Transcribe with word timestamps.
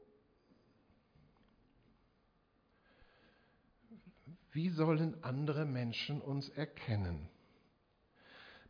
Wie 4.52 4.70
sollen 4.70 5.22
andere 5.22 5.66
Menschen 5.66 6.22
uns 6.22 6.48
erkennen? 6.48 7.28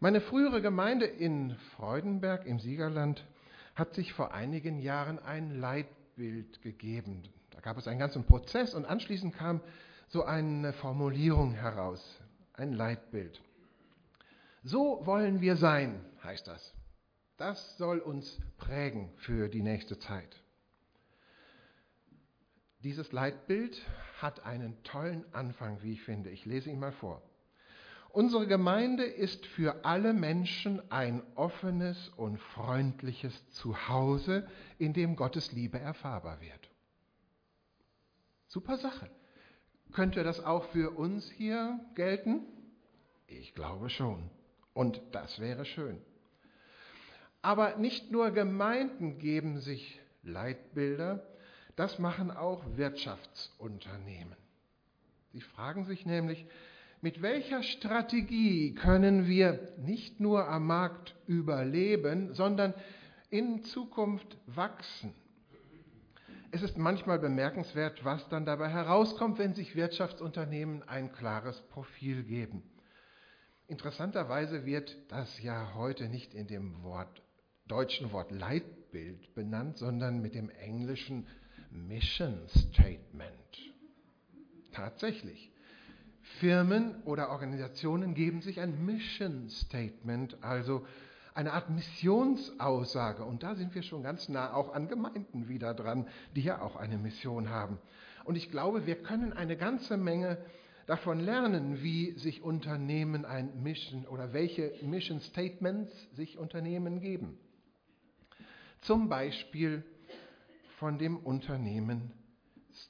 Meine 0.01 0.21
frühere 0.21 0.61
Gemeinde 0.61 1.07
in 1.07 1.55
Freudenberg 1.77 2.47
im 2.47 2.59
Siegerland 2.59 3.25
hat 3.79 3.95
sich 3.95 4.13
vor 4.13 4.35
einigen 4.35 4.81
Jahren 4.81 5.19
ein 5.21 5.61
Leitbild 5.61 6.61
gegeben. 6.63 7.23
Da 7.51 7.61
gab 7.61 7.79
es 7.79 7.87
einen 7.87 8.01
ganzen 8.01 8.25
Prozess 8.25 8.75
und 8.75 8.85
anschließend 8.85 9.35
kam 9.35 9.61
so 10.09 10.25
eine 10.25 10.73
Formulierung 10.73 11.53
heraus, 11.53 12.21
ein 12.55 12.73
Leitbild. 12.73 13.41
So 14.65 15.07
wollen 15.07 15.41
wir 15.41 15.57
sein, 15.57 16.05
heißt 16.25 16.49
das. 16.49 16.75
Das 17.37 17.77
soll 17.77 18.01
uns 18.01 18.41
prägen 18.57 19.11
für 19.19 19.49
die 19.49 19.63
nächste 19.63 19.99
Zeit. 19.99 20.43
Dieses 22.83 23.13
Leitbild 23.13 23.81
hat 24.21 24.45
einen 24.45 24.83
tollen 24.83 25.25
Anfang, 25.33 25.83
wie 25.83 25.93
ich 25.93 26.03
finde. 26.03 26.31
Ich 26.31 26.45
lese 26.45 26.71
ihn 26.71 26.81
mal 26.81 26.93
vor. 26.93 27.23
Unsere 28.11 28.47
Gemeinde 28.47 29.05
ist 29.05 29.47
für 29.47 29.85
alle 29.85 30.13
Menschen 30.13 30.81
ein 30.91 31.23
offenes 31.35 32.09
und 32.17 32.39
freundliches 32.39 33.51
Zuhause, 33.51 34.49
in 34.79 34.93
dem 34.93 35.15
Gottes 35.15 35.53
Liebe 35.53 35.79
erfahrbar 35.79 36.41
wird. 36.41 36.71
Super 38.47 38.79
Sache. 38.79 39.11
Könnte 39.93 40.23
das 40.25 40.45
auch 40.45 40.65
für 40.71 40.97
uns 40.97 41.31
hier 41.31 41.81
gelten? 41.95 42.47
Ich 43.27 43.55
glaube 43.55 43.91
schon. 43.91 44.31
Und 44.73 45.01
das 45.13 45.39
wäre 45.39 45.65
schön. 45.65 46.01
Aber 47.43 47.77
nicht 47.77 48.11
nur 48.11 48.31
Gemeinden 48.31 49.19
geben 49.19 49.61
sich 49.61 50.01
Leitbilder, 50.23 51.27
das 51.77 51.99
machen 51.99 52.31
auch 52.31 52.65
Wirtschaftsunternehmen. 52.77 54.37
Sie 55.33 55.41
fragen 55.41 55.85
sich 55.85 56.07
nämlich, 56.07 56.47
mit 57.01 57.23
welcher 57.23 57.63
Strategie 57.63 58.75
können 58.75 59.27
wir 59.27 59.73
nicht 59.79 60.21
nur 60.21 60.49
am 60.49 60.67
Markt 60.67 61.15
überleben, 61.27 62.35
sondern 62.35 62.75
in 63.31 63.63
Zukunft 63.63 64.37
wachsen? 64.47 65.15
Es 66.51 66.63
ist 66.63 66.79
manchmal 66.79 67.19
bemerkenswert, 67.19 68.05
was 68.05 68.27
dann 68.31 68.47
dabei 68.47 68.71
herauskommt, 68.71 69.39
wenn 69.39 69.55
sich 69.55 69.77
Wirtschaftsunternehmen 69.77 70.83
ein 70.89 71.13
klares 71.13 71.61
Profil 71.69 72.23
geben. 72.23 72.63
Interessanterweise 73.67 74.65
wird 74.65 74.97
das 75.09 75.43
ja 75.43 75.75
heute 75.75 76.09
nicht 76.09 76.33
in 76.33 76.47
dem 76.47 76.83
Wort, 76.83 77.23
deutschen 77.67 78.13
Wort 78.13 78.33
Leitbild 78.33 79.35
benannt, 79.35 79.77
sondern 79.77 80.23
mit 80.23 80.35
dem 80.35 80.49
englischen 80.49 81.27
Mission 81.71 82.49
Statement. 82.49 83.75
Tatsächlich. 84.73 85.53
Firmen 86.39 87.03
oder 87.05 87.31
Organisationen 87.31 88.15
geben 88.15 88.43
sich 88.43 88.61
ein 88.61 88.85
Mission 88.85 89.49
Statement, 89.49 90.43
also 90.43 90.87
eine 91.35 91.53
Art 91.53 91.71
Missionsaussage. 91.71 93.25
Und 93.25 93.43
da 93.43 93.55
sind 93.55 93.75
wir 93.75 93.83
schon 93.83 94.03
ganz 94.03 94.29
nah 94.29 94.53
auch 94.55 94.75
an 94.75 94.89
Gemeinden 94.89 95.49
wieder 95.49 95.75
dran, 95.75 96.07
die 96.35 96.43
ja 96.43 96.61
auch 96.61 96.77
eine 96.77 96.99
Mission 96.99 97.49
haben. 97.49 97.79
Und 98.25 98.37
ich 98.37 98.51
glaube, 98.51 98.87
wir 98.87 98.97
können 99.03 99.33
eine 99.33 99.57
ganze 99.57 99.97
Menge 99.97 100.39
davon 100.87 101.21
lernen, 101.21 101.83
wie 101.83 102.19
sich 102.19 102.43
Unternehmen 102.43 103.25
ein 103.25 103.63
Mission 103.63 104.07
oder 104.07 104.33
welche 104.33 104.73
Mission 104.83 105.21
Statements 105.21 105.93
sich 106.17 106.39
Unternehmen 106.39 107.01
geben. 107.01 107.39
Zum 108.81 109.09
Beispiel 109.09 109.85
von 110.79 110.99
dem 110.99 111.19
Unternehmen 111.19 112.13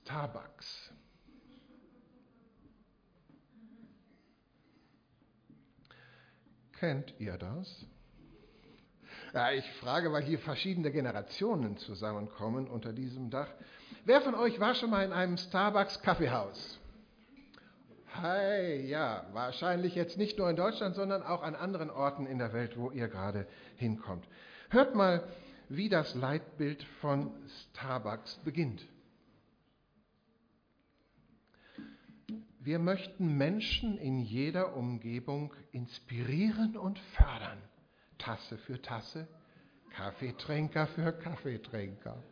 Starbucks. 0.04 0.92
Kennt 6.80 7.12
ihr 7.18 7.36
das? 7.36 7.86
Ja, 9.34 9.50
ich 9.52 9.68
frage, 9.80 10.12
weil 10.12 10.22
hier 10.22 10.38
verschiedene 10.38 10.90
Generationen 10.90 11.76
zusammenkommen 11.76 12.68
unter 12.68 12.92
diesem 12.92 13.30
Dach. 13.30 13.48
Wer 14.04 14.20
von 14.22 14.34
euch 14.34 14.60
war 14.60 14.74
schon 14.74 14.90
mal 14.90 15.04
in 15.04 15.12
einem 15.12 15.36
Starbucks 15.36 16.00
Kaffeehaus? 16.02 16.78
Hi, 18.14 18.86
ja, 18.86 19.26
wahrscheinlich 19.32 19.94
jetzt 19.94 20.16
nicht 20.18 20.38
nur 20.38 20.48
in 20.48 20.56
Deutschland, 20.56 20.94
sondern 20.94 21.22
auch 21.22 21.42
an 21.42 21.54
anderen 21.54 21.90
Orten 21.90 22.26
in 22.26 22.38
der 22.38 22.52
Welt, 22.52 22.78
wo 22.78 22.90
ihr 22.90 23.08
gerade 23.08 23.46
hinkommt. 23.76 24.26
Hört 24.70 24.94
mal, 24.94 25.24
wie 25.68 25.88
das 25.88 26.14
Leitbild 26.14 26.82
von 27.00 27.32
Starbucks 27.74 28.36
beginnt. 28.44 28.82
Wir 32.68 32.78
möchten 32.78 33.38
Menschen 33.38 33.96
in 33.96 34.18
jeder 34.18 34.76
Umgebung 34.76 35.54
inspirieren 35.72 36.76
und 36.76 36.98
fördern. 37.16 37.56
Tasse 38.18 38.58
für 38.58 38.82
Tasse, 38.82 39.26
Kaffeetrinker 39.88 40.86
für 40.88 41.12
Kaffeetrinker. 41.12 42.22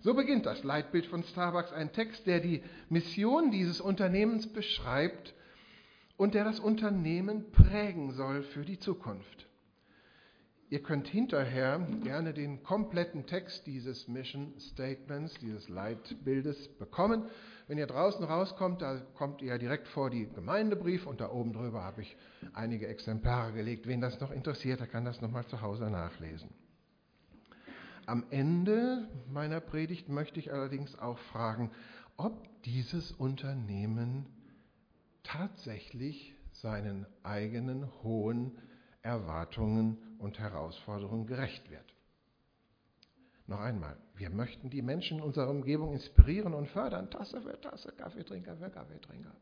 So 0.00 0.14
beginnt 0.14 0.46
das 0.46 0.64
Leitbild 0.64 1.04
von 1.04 1.24
Starbucks, 1.24 1.74
ein 1.74 1.92
Text, 1.92 2.26
der 2.26 2.40
die 2.40 2.62
Mission 2.88 3.50
dieses 3.50 3.82
Unternehmens 3.82 4.50
beschreibt 4.50 5.34
und 6.16 6.32
der 6.32 6.44
das 6.44 6.58
Unternehmen 6.58 7.52
prägen 7.52 8.12
soll 8.12 8.44
für 8.44 8.64
die 8.64 8.78
Zukunft. 8.78 9.46
Ihr 10.72 10.82
könnt 10.82 11.06
hinterher 11.06 11.86
gerne 12.02 12.32
den 12.32 12.62
kompletten 12.62 13.26
Text 13.26 13.66
dieses 13.66 14.08
Mission 14.08 14.58
Statements, 14.58 15.34
dieses 15.34 15.68
Leitbildes 15.68 16.66
bekommen. 16.78 17.26
Wenn 17.68 17.76
ihr 17.76 17.86
draußen 17.86 18.24
rauskommt, 18.24 18.80
da 18.80 19.02
kommt 19.12 19.42
ihr 19.42 19.58
direkt 19.58 19.86
vor 19.86 20.08
die 20.08 20.26
Gemeindebrief 20.34 21.06
und 21.06 21.20
da 21.20 21.30
oben 21.30 21.52
drüber 21.52 21.82
habe 21.82 22.00
ich 22.00 22.16
einige 22.54 22.86
Exemplare 22.86 23.52
gelegt. 23.52 23.86
Wen 23.86 24.00
das 24.00 24.18
noch 24.18 24.30
interessiert, 24.30 24.80
der 24.80 24.86
kann 24.86 25.04
das 25.04 25.20
nochmal 25.20 25.44
zu 25.44 25.60
Hause 25.60 25.90
nachlesen. 25.90 26.48
Am 28.06 28.24
Ende 28.30 29.10
meiner 29.30 29.60
Predigt 29.60 30.08
möchte 30.08 30.40
ich 30.40 30.54
allerdings 30.54 30.98
auch 30.98 31.18
fragen, 31.18 31.70
ob 32.16 32.48
dieses 32.62 33.12
Unternehmen 33.12 34.24
tatsächlich 35.22 36.34
seinen 36.50 37.04
eigenen 37.24 37.92
hohen 38.02 38.52
Erwartungen 39.02 39.98
und 40.22 40.38
Herausforderungen 40.38 41.26
gerecht 41.26 41.70
wird. 41.70 41.84
Noch 43.46 43.60
einmal, 43.60 43.96
wir 44.14 44.30
möchten 44.30 44.70
die 44.70 44.82
Menschen 44.82 45.18
in 45.18 45.24
unserer 45.24 45.50
Umgebung 45.50 45.92
inspirieren 45.92 46.54
und 46.54 46.68
fördern, 46.68 47.10
Tasse 47.10 47.42
für 47.42 47.60
Tasse, 47.60 47.92
Kaffeetrinker 47.92 48.56
für 48.56 48.70
Kaffeetrinker. 48.70 49.32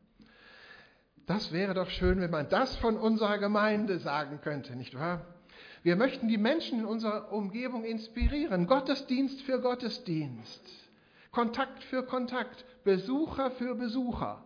Das 1.27 1.51
wäre 1.51 1.75
doch 1.75 1.89
schön, 1.89 2.19
wenn 2.19 2.31
man 2.31 2.49
das 2.49 2.75
von 2.77 2.97
unserer 2.97 3.37
Gemeinde 3.37 3.99
sagen 3.99 4.41
könnte, 4.41 4.75
nicht 4.75 4.95
wahr? 4.95 5.25
Wir 5.83 5.95
möchten 5.95 6.27
die 6.27 6.37
Menschen 6.37 6.79
in 6.79 6.85
unserer 6.85 7.31
Umgebung 7.31 7.83
inspirieren. 7.85 8.67
Gottesdienst 8.67 9.41
für 9.43 9.61
Gottesdienst. 9.61 10.61
Kontakt 11.31 11.83
für 11.83 12.03
Kontakt. 12.03 12.65
Besucher 12.83 13.51
für 13.51 13.75
Besucher. 13.75 14.43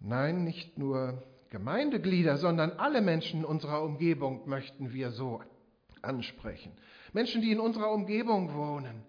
Nein, 0.00 0.44
nicht 0.44 0.78
nur 0.78 1.22
Gemeindeglieder, 1.50 2.36
sondern 2.36 2.72
alle 2.72 3.00
Menschen 3.00 3.40
in 3.40 3.46
unserer 3.46 3.82
Umgebung 3.82 4.48
möchten 4.48 4.92
wir 4.92 5.10
so 5.10 5.42
ansprechen. 6.02 6.72
Menschen, 7.12 7.40
die 7.40 7.52
in 7.52 7.60
unserer 7.60 7.90
Umgebung 7.90 8.54
wohnen. 8.54 9.02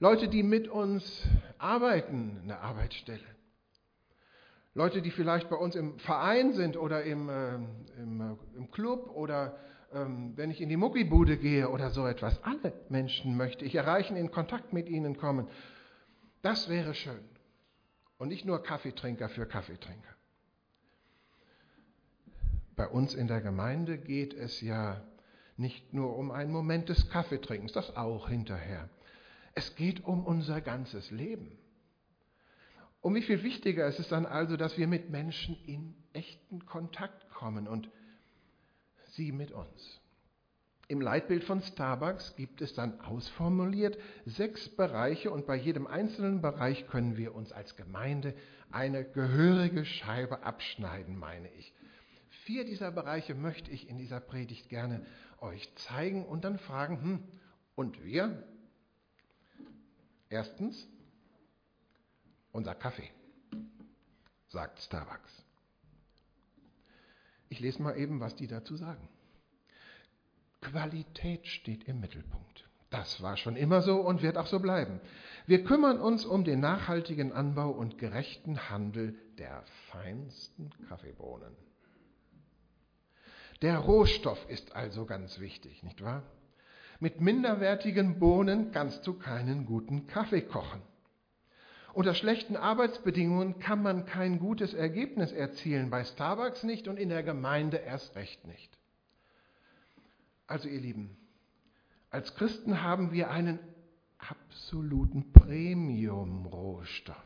Leute, 0.00 0.28
die 0.28 0.42
mit 0.42 0.66
uns 0.66 1.22
arbeiten, 1.58 2.40
eine 2.42 2.58
Arbeitsstelle. 2.58 3.20
Leute, 4.74 5.02
die 5.02 5.10
vielleicht 5.10 5.50
bei 5.50 5.56
uns 5.56 5.76
im 5.76 5.98
Verein 5.98 6.54
sind 6.54 6.76
oder 6.76 7.04
im, 7.04 7.28
äh, 7.28 7.54
im, 7.98 8.38
im, 8.56 8.70
Club 8.70 9.10
oder 9.14 9.58
ähm, 9.92 10.32
wenn 10.36 10.50
ich 10.50 10.60
in 10.60 10.70
die 10.70 10.78
Muckibude 10.78 11.36
gehe 11.36 11.68
oder 11.68 11.90
so 11.90 12.06
etwas. 12.06 12.42
Alle 12.42 12.72
Menschen 12.88 13.36
möchte 13.36 13.64
ich 13.64 13.74
erreichen, 13.74 14.16
in 14.16 14.30
Kontakt 14.30 14.72
mit 14.72 14.88
ihnen 14.88 15.18
kommen. 15.18 15.46
Das 16.40 16.68
wäre 16.68 16.94
schön. 16.94 17.22
Und 18.16 18.28
nicht 18.28 18.46
nur 18.46 18.62
Kaffeetrinker 18.62 19.28
für 19.28 19.46
Kaffeetrinker. 19.46 20.08
Bei 22.76 22.88
uns 22.88 23.14
in 23.14 23.28
der 23.28 23.40
Gemeinde 23.40 23.98
geht 23.98 24.34
es 24.34 24.60
ja 24.60 25.02
nicht 25.56 25.92
nur 25.92 26.16
um 26.16 26.30
einen 26.30 26.52
Moment 26.52 26.88
des 26.88 27.10
Kaffeetrinkens, 27.10 27.72
das 27.72 27.96
auch 27.96 28.28
hinterher. 28.28 28.88
Es 29.54 29.74
geht 29.76 30.04
um 30.04 30.24
unser 30.24 30.60
ganzes 30.60 31.10
Leben. 31.10 31.58
Um 33.00 33.14
wie 33.14 33.22
viel 33.22 33.42
wichtiger 33.42 33.86
ist 33.86 33.98
es 33.98 34.08
dann 34.08 34.26
also, 34.26 34.56
dass 34.56 34.78
wir 34.78 34.86
mit 34.86 35.10
Menschen 35.10 35.56
in 35.66 35.94
echten 36.12 36.64
Kontakt 36.66 37.28
kommen 37.30 37.68
und 37.68 37.90
sie 39.10 39.32
mit 39.32 39.52
uns. 39.52 40.00
Im 40.88 41.00
Leitbild 41.00 41.44
von 41.44 41.60
Starbucks 41.62 42.36
gibt 42.36 42.60
es 42.60 42.74
dann 42.74 43.00
ausformuliert 43.00 43.98
sechs 44.24 44.68
Bereiche 44.68 45.30
und 45.30 45.46
bei 45.46 45.56
jedem 45.56 45.86
einzelnen 45.86 46.42
Bereich 46.42 46.86
können 46.86 47.16
wir 47.16 47.34
uns 47.34 47.52
als 47.52 47.76
Gemeinde 47.76 48.34
eine 48.70 49.04
gehörige 49.04 49.84
Scheibe 49.84 50.42
abschneiden, 50.42 51.18
meine 51.18 51.48
ich. 51.54 51.72
Vier 52.44 52.64
dieser 52.64 52.90
Bereiche 52.90 53.36
möchte 53.36 53.70
ich 53.70 53.88
in 53.88 53.98
dieser 53.98 54.18
Predigt 54.18 54.68
gerne 54.68 55.06
euch 55.40 55.72
zeigen 55.76 56.24
und 56.26 56.42
dann 56.44 56.58
fragen, 56.58 57.00
hm, 57.00 57.22
und 57.76 58.02
wir? 58.02 58.42
Erstens, 60.28 60.88
unser 62.50 62.74
Kaffee, 62.74 63.08
sagt 64.48 64.80
Starbucks. 64.80 65.44
Ich 67.48 67.60
lese 67.60 67.80
mal 67.80 67.96
eben, 67.96 68.18
was 68.18 68.34
die 68.34 68.48
dazu 68.48 68.76
sagen. 68.76 69.08
Qualität 70.60 71.46
steht 71.46 71.84
im 71.84 72.00
Mittelpunkt. 72.00 72.68
Das 72.90 73.22
war 73.22 73.36
schon 73.36 73.54
immer 73.54 73.82
so 73.82 74.00
und 74.00 74.22
wird 74.22 74.36
auch 74.36 74.48
so 74.48 74.58
bleiben. 74.58 75.00
Wir 75.46 75.62
kümmern 75.62 76.00
uns 76.00 76.24
um 76.24 76.42
den 76.42 76.58
nachhaltigen 76.58 77.32
Anbau 77.32 77.70
und 77.70 77.98
gerechten 77.98 78.68
Handel 78.68 79.16
der 79.38 79.62
feinsten 79.90 80.70
Kaffeebohnen. 80.88 81.56
Der 83.62 83.78
Rohstoff 83.78 84.44
ist 84.48 84.74
also 84.74 85.06
ganz 85.06 85.38
wichtig, 85.38 85.84
nicht 85.84 86.02
wahr? 86.02 86.24
Mit 86.98 87.20
minderwertigen 87.20 88.18
Bohnen 88.18 88.72
kannst 88.72 89.06
du 89.06 89.14
keinen 89.14 89.66
guten 89.66 90.08
Kaffee 90.08 90.42
kochen. 90.42 90.82
Unter 91.94 92.14
schlechten 92.14 92.56
Arbeitsbedingungen 92.56 93.60
kann 93.60 93.80
man 93.82 94.04
kein 94.04 94.40
gutes 94.40 94.74
Ergebnis 94.74 95.30
erzielen, 95.30 95.90
bei 95.90 96.04
Starbucks 96.04 96.64
nicht 96.64 96.88
und 96.88 96.96
in 96.96 97.08
der 97.08 97.22
Gemeinde 97.22 97.76
erst 97.76 98.16
recht 98.16 98.44
nicht. 98.46 98.76
Also 100.48 100.68
ihr 100.68 100.80
Lieben, 100.80 101.16
als 102.10 102.34
Christen 102.34 102.82
haben 102.82 103.12
wir 103.12 103.30
einen 103.30 103.60
absoluten 104.18 105.32
Premium-Rohstoff, 105.32 107.16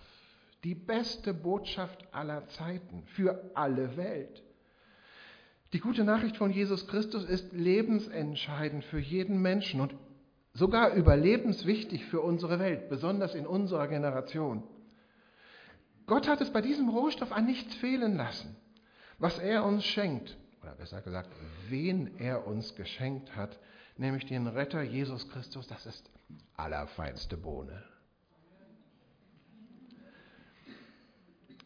die 0.65 0.75
beste 0.75 1.33
Botschaft 1.33 2.13
aller 2.13 2.47
Zeiten 2.49 3.05
für 3.07 3.53
alle 3.55 3.97
Welt. 3.97 4.43
Die 5.73 5.81
gute 5.81 6.05
Nachricht 6.05 6.37
von 6.37 6.51
Jesus 6.51 6.87
Christus 6.87 7.25
ist 7.25 7.53
lebensentscheidend 7.53 8.85
für 8.85 8.99
jeden 8.99 9.43
Menschen 9.43 9.81
und 9.81 9.95
sogar 10.55 10.95
überlebenswichtig 10.95 12.05
für 12.07 12.21
unsere 12.21 12.59
Welt, 12.59 12.89
besonders 12.89 13.35
in 13.35 13.47
unserer 13.47 13.89
Generation. 13.89 14.63
Gott 16.07 16.29
hat 16.29 16.41
es 16.41 16.53
bei 16.53 16.63
diesem 16.63 16.89
Rohstoff 16.89 17.33
an 17.33 17.47
nichts 17.47 17.75
fehlen 17.77 18.17
lassen. 18.17 18.57
Was 19.19 19.39
er 19.39 19.65
uns 19.65 19.85
schenkt, 19.85 20.37
oder 20.63 20.75
besser 20.75 21.03
gesagt, 21.03 21.31
wen 21.69 22.17
er 22.19 22.47
uns 22.47 22.75
geschenkt 22.77 23.35
hat, 23.35 23.59
nämlich 23.97 24.27
den 24.27 24.47
Retter 24.47 24.83
Jesus 24.83 25.29
Christus, 25.29 25.67
das 25.67 25.85
ist 25.87 26.11
allerfeinste 26.57 27.37
Bohne. 27.37 27.83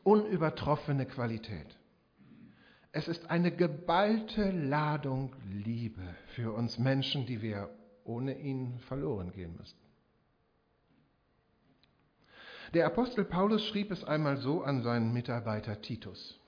Unübertroffene 0.05 1.05
Qualität. 1.06 1.76
Es 2.92 3.06
ist 3.06 3.31
eine 3.31 3.54
geballte 3.54 4.50
Ladung 4.50 5.37
Liebe 5.48 6.16
für 6.34 6.52
uns 6.52 6.78
Menschen, 6.78 7.25
die 7.26 7.40
wir 7.40 7.70
ohne 8.04 8.38
ihn 8.38 8.81
verloren 8.81 9.31
gehen 9.31 9.56
müssten. 9.56 9.78
Der 12.75 12.87
Apostel 12.87 13.25
Paulus 13.25 13.64
schrieb 13.64 13.90
es 13.90 14.04
einmal 14.04 14.37
so 14.38 14.62
an 14.62 14.82
seinen 14.82 15.12
Mitarbeiter 15.12 15.81
Titus. 15.81 16.40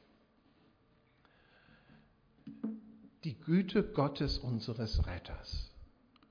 Die 3.24 3.38
Güte 3.40 3.84
Gottes 3.92 4.38
unseres 4.38 5.06
Retters 5.06 5.70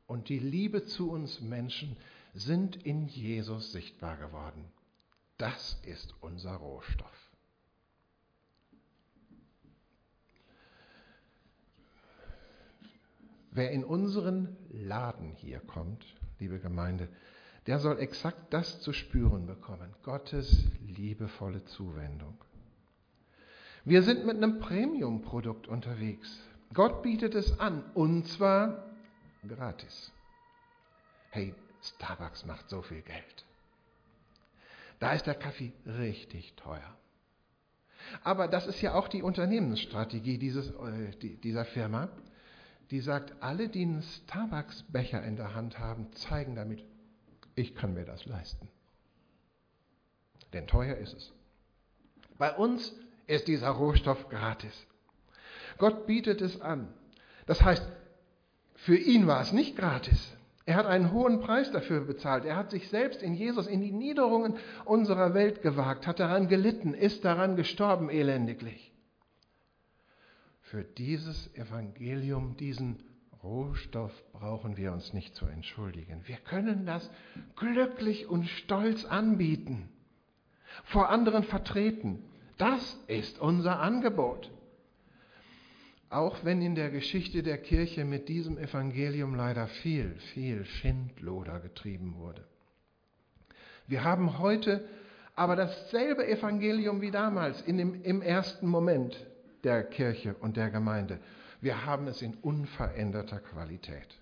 und 0.07 0.27
die 0.27 0.39
Liebe 0.39 0.83
zu 0.83 1.09
uns 1.09 1.39
Menschen 1.39 1.95
sind 2.33 2.75
in 2.85 3.07
Jesus 3.07 3.71
sichtbar 3.71 4.17
geworden. 4.17 4.65
Das 5.37 5.79
ist 5.85 6.13
unser 6.21 6.55
Rohstoff. 6.55 7.20
Wer 13.51 13.71
in 13.71 13.83
unseren 13.83 14.55
Laden 14.71 15.33
hier 15.35 15.59
kommt, 15.59 16.05
liebe 16.39 16.59
Gemeinde, 16.59 17.09
der 17.67 17.79
soll 17.79 17.99
exakt 17.99 18.53
das 18.53 18.79
zu 18.79 18.93
spüren 18.93 19.45
bekommen, 19.45 19.93
Gottes 20.03 20.65
liebevolle 20.87 21.63
Zuwendung. 21.65 22.37
Wir 23.83 24.03
sind 24.03 24.25
mit 24.25 24.37
einem 24.37 24.59
Premium-Produkt 24.59 25.67
unterwegs. 25.67 26.39
Gott 26.73 27.03
bietet 27.03 27.35
es 27.35 27.59
an 27.59 27.83
und 27.93 28.25
zwar 28.27 28.85
gratis. 29.45 30.11
Hey, 31.31 31.53
Starbucks 31.81 32.45
macht 32.45 32.69
so 32.69 32.81
viel 32.81 33.01
Geld. 33.01 33.45
Da 34.99 35.11
ist 35.11 35.25
der 35.25 35.35
Kaffee 35.35 35.73
richtig 35.85 36.53
teuer. 36.55 36.95
Aber 38.23 38.47
das 38.47 38.65
ist 38.67 38.81
ja 38.81 38.93
auch 38.93 39.09
die 39.09 39.23
Unternehmensstrategie 39.23 40.37
dieses, 40.37 40.69
äh, 40.69 41.11
dieser 41.43 41.65
Firma 41.65 42.09
die 42.91 42.99
sagt, 42.99 43.41
alle, 43.41 43.69
die 43.69 43.83
einen 43.83 44.01
Starbucks-Becher 44.01 45.23
in 45.23 45.37
der 45.37 45.55
Hand 45.55 45.79
haben, 45.79 46.11
zeigen 46.13 46.55
damit, 46.55 46.83
ich 47.55 47.73
kann 47.73 47.93
mir 47.93 48.03
das 48.03 48.25
leisten. 48.25 48.67
Denn 50.51 50.67
teuer 50.67 50.97
ist 50.97 51.13
es. 51.13 51.31
Bei 52.37 52.53
uns 52.53 52.93
ist 53.27 53.47
dieser 53.47 53.69
Rohstoff 53.69 54.27
gratis. 54.27 54.85
Gott 55.77 56.05
bietet 56.05 56.41
es 56.41 56.59
an. 56.59 56.93
Das 57.45 57.61
heißt, 57.61 57.87
für 58.75 58.97
ihn 58.97 59.25
war 59.25 59.41
es 59.41 59.53
nicht 59.53 59.77
gratis. 59.77 60.35
Er 60.65 60.75
hat 60.75 60.85
einen 60.85 61.13
hohen 61.13 61.39
Preis 61.39 61.71
dafür 61.71 62.01
bezahlt. 62.01 62.43
Er 62.43 62.57
hat 62.57 62.71
sich 62.71 62.89
selbst 62.89 63.21
in 63.21 63.33
Jesus 63.33 63.67
in 63.67 63.81
die 63.81 63.91
Niederungen 63.91 64.57
unserer 64.83 65.33
Welt 65.33 65.61
gewagt, 65.61 66.07
hat 66.07 66.19
daran 66.19 66.49
gelitten, 66.49 66.93
ist 66.93 67.23
daran 67.23 67.55
gestorben 67.55 68.09
elendiglich. 68.09 68.90
Für 70.71 70.85
dieses 70.85 71.53
Evangelium, 71.57 72.55
diesen 72.55 73.03
Rohstoff 73.43 74.13
brauchen 74.31 74.77
wir 74.77 74.93
uns 74.93 75.11
nicht 75.11 75.35
zu 75.35 75.45
entschuldigen. 75.45 76.21
Wir 76.27 76.37
können 76.37 76.85
das 76.85 77.11
glücklich 77.57 78.27
und 78.29 78.47
stolz 78.47 79.03
anbieten, 79.03 79.89
vor 80.85 81.09
anderen 81.09 81.43
vertreten. 81.43 82.23
Das 82.57 82.97
ist 83.07 83.37
unser 83.37 83.81
Angebot. 83.81 84.49
Auch 86.09 86.45
wenn 86.45 86.61
in 86.61 86.75
der 86.75 86.89
Geschichte 86.89 87.43
der 87.43 87.57
Kirche 87.57 88.05
mit 88.05 88.29
diesem 88.29 88.57
Evangelium 88.57 89.35
leider 89.35 89.67
viel, 89.67 90.15
viel 90.33 90.63
Schindloder 90.63 91.59
getrieben 91.59 92.15
wurde. 92.15 92.45
Wir 93.87 94.05
haben 94.05 94.39
heute 94.39 94.87
aber 95.35 95.57
dasselbe 95.57 96.25
Evangelium 96.25 97.01
wie 97.01 97.11
damals 97.11 97.61
in 97.63 97.77
dem, 97.77 98.01
im 98.03 98.21
ersten 98.21 98.67
Moment 98.67 99.27
der 99.63 99.83
Kirche 99.83 100.35
und 100.35 100.57
der 100.57 100.69
Gemeinde. 100.69 101.19
Wir 101.59 101.85
haben 101.85 102.07
es 102.07 102.21
in 102.21 102.35
unveränderter 102.35 103.39
Qualität. 103.39 104.17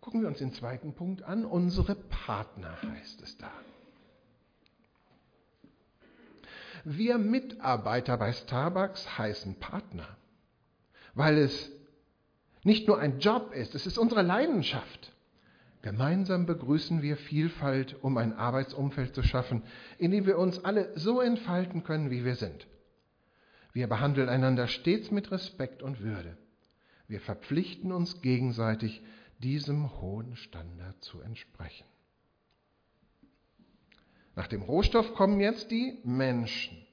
Gucken 0.00 0.20
wir 0.20 0.28
uns 0.28 0.38
den 0.38 0.52
zweiten 0.52 0.94
Punkt 0.94 1.22
an. 1.22 1.44
Unsere 1.44 1.96
Partner 1.96 2.80
heißt 2.82 3.22
es 3.22 3.36
da. 3.38 3.50
Wir 6.84 7.18
Mitarbeiter 7.18 8.16
bei 8.16 8.32
Starbucks 8.32 9.18
heißen 9.18 9.56
Partner, 9.58 10.06
weil 11.14 11.38
es 11.38 11.72
nicht 12.62 12.86
nur 12.86 13.00
ein 13.00 13.18
Job 13.18 13.52
ist, 13.52 13.74
es 13.74 13.86
ist 13.86 13.98
unsere 13.98 14.22
Leidenschaft. 14.22 15.12
Gemeinsam 15.86 16.46
begrüßen 16.46 17.00
wir 17.00 17.16
Vielfalt, 17.16 17.94
um 18.02 18.16
ein 18.16 18.32
Arbeitsumfeld 18.32 19.14
zu 19.14 19.22
schaffen, 19.22 19.62
in 19.98 20.10
dem 20.10 20.26
wir 20.26 20.36
uns 20.36 20.64
alle 20.64 20.90
so 20.98 21.20
entfalten 21.20 21.84
können, 21.84 22.10
wie 22.10 22.24
wir 22.24 22.34
sind. 22.34 22.66
Wir 23.72 23.86
behandeln 23.86 24.28
einander 24.28 24.66
stets 24.66 25.12
mit 25.12 25.30
Respekt 25.30 25.84
und 25.84 26.00
Würde. 26.00 26.36
Wir 27.06 27.20
verpflichten 27.20 27.92
uns 27.92 28.20
gegenseitig, 28.20 29.00
diesem 29.38 30.00
hohen 30.00 30.34
Standard 30.34 31.00
zu 31.04 31.20
entsprechen. 31.20 31.86
Nach 34.34 34.48
dem 34.48 34.62
Rohstoff 34.62 35.14
kommen 35.14 35.38
jetzt 35.38 35.70
die 35.70 36.00
Menschen. 36.02 36.84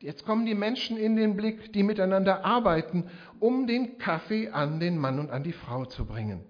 Jetzt 0.00 0.24
kommen 0.24 0.46
die 0.46 0.56
Menschen 0.56 0.96
in 0.96 1.14
den 1.14 1.36
Blick, 1.36 1.72
die 1.72 1.84
miteinander 1.84 2.44
arbeiten, 2.44 3.08
um 3.38 3.68
den 3.68 3.98
Kaffee 3.98 4.48
an 4.48 4.80
den 4.80 4.98
Mann 4.98 5.20
und 5.20 5.30
an 5.30 5.44
die 5.44 5.52
Frau 5.52 5.84
zu 5.84 6.06
bringen. 6.06 6.44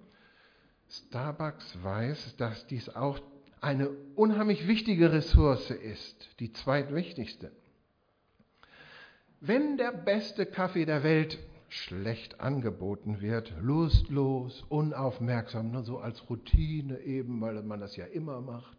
Starbucks 0.91 1.83
weiß, 1.83 2.37
dass 2.37 2.67
dies 2.67 2.89
auch 2.89 3.21
eine 3.61 3.89
unheimlich 4.15 4.69
wichtige 4.69 5.13
Ressource 5.13 5.71
ist, 5.71 6.29
die 6.39 6.53
zweitwichtigste. 6.53 7.51
Wenn 9.41 9.77
der 9.77 9.93
beste 9.93 10.47
Kaffee 10.47 10.85
der 10.85 11.03
Welt 11.03 11.39
schlecht 11.69 12.41
angeboten 12.41 13.21
wird, 13.21 13.53
lustlos, 13.61 14.65
unaufmerksam, 14.69 15.73
nur 15.73 15.83
so 15.83 15.99
als 15.99 16.29
Routine 16.31 17.01
eben, 17.01 17.41
weil 17.41 17.63
man 17.63 17.81
das 17.81 17.97
ja 17.97 18.05
immer 18.05 18.41
macht, 18.41 18.77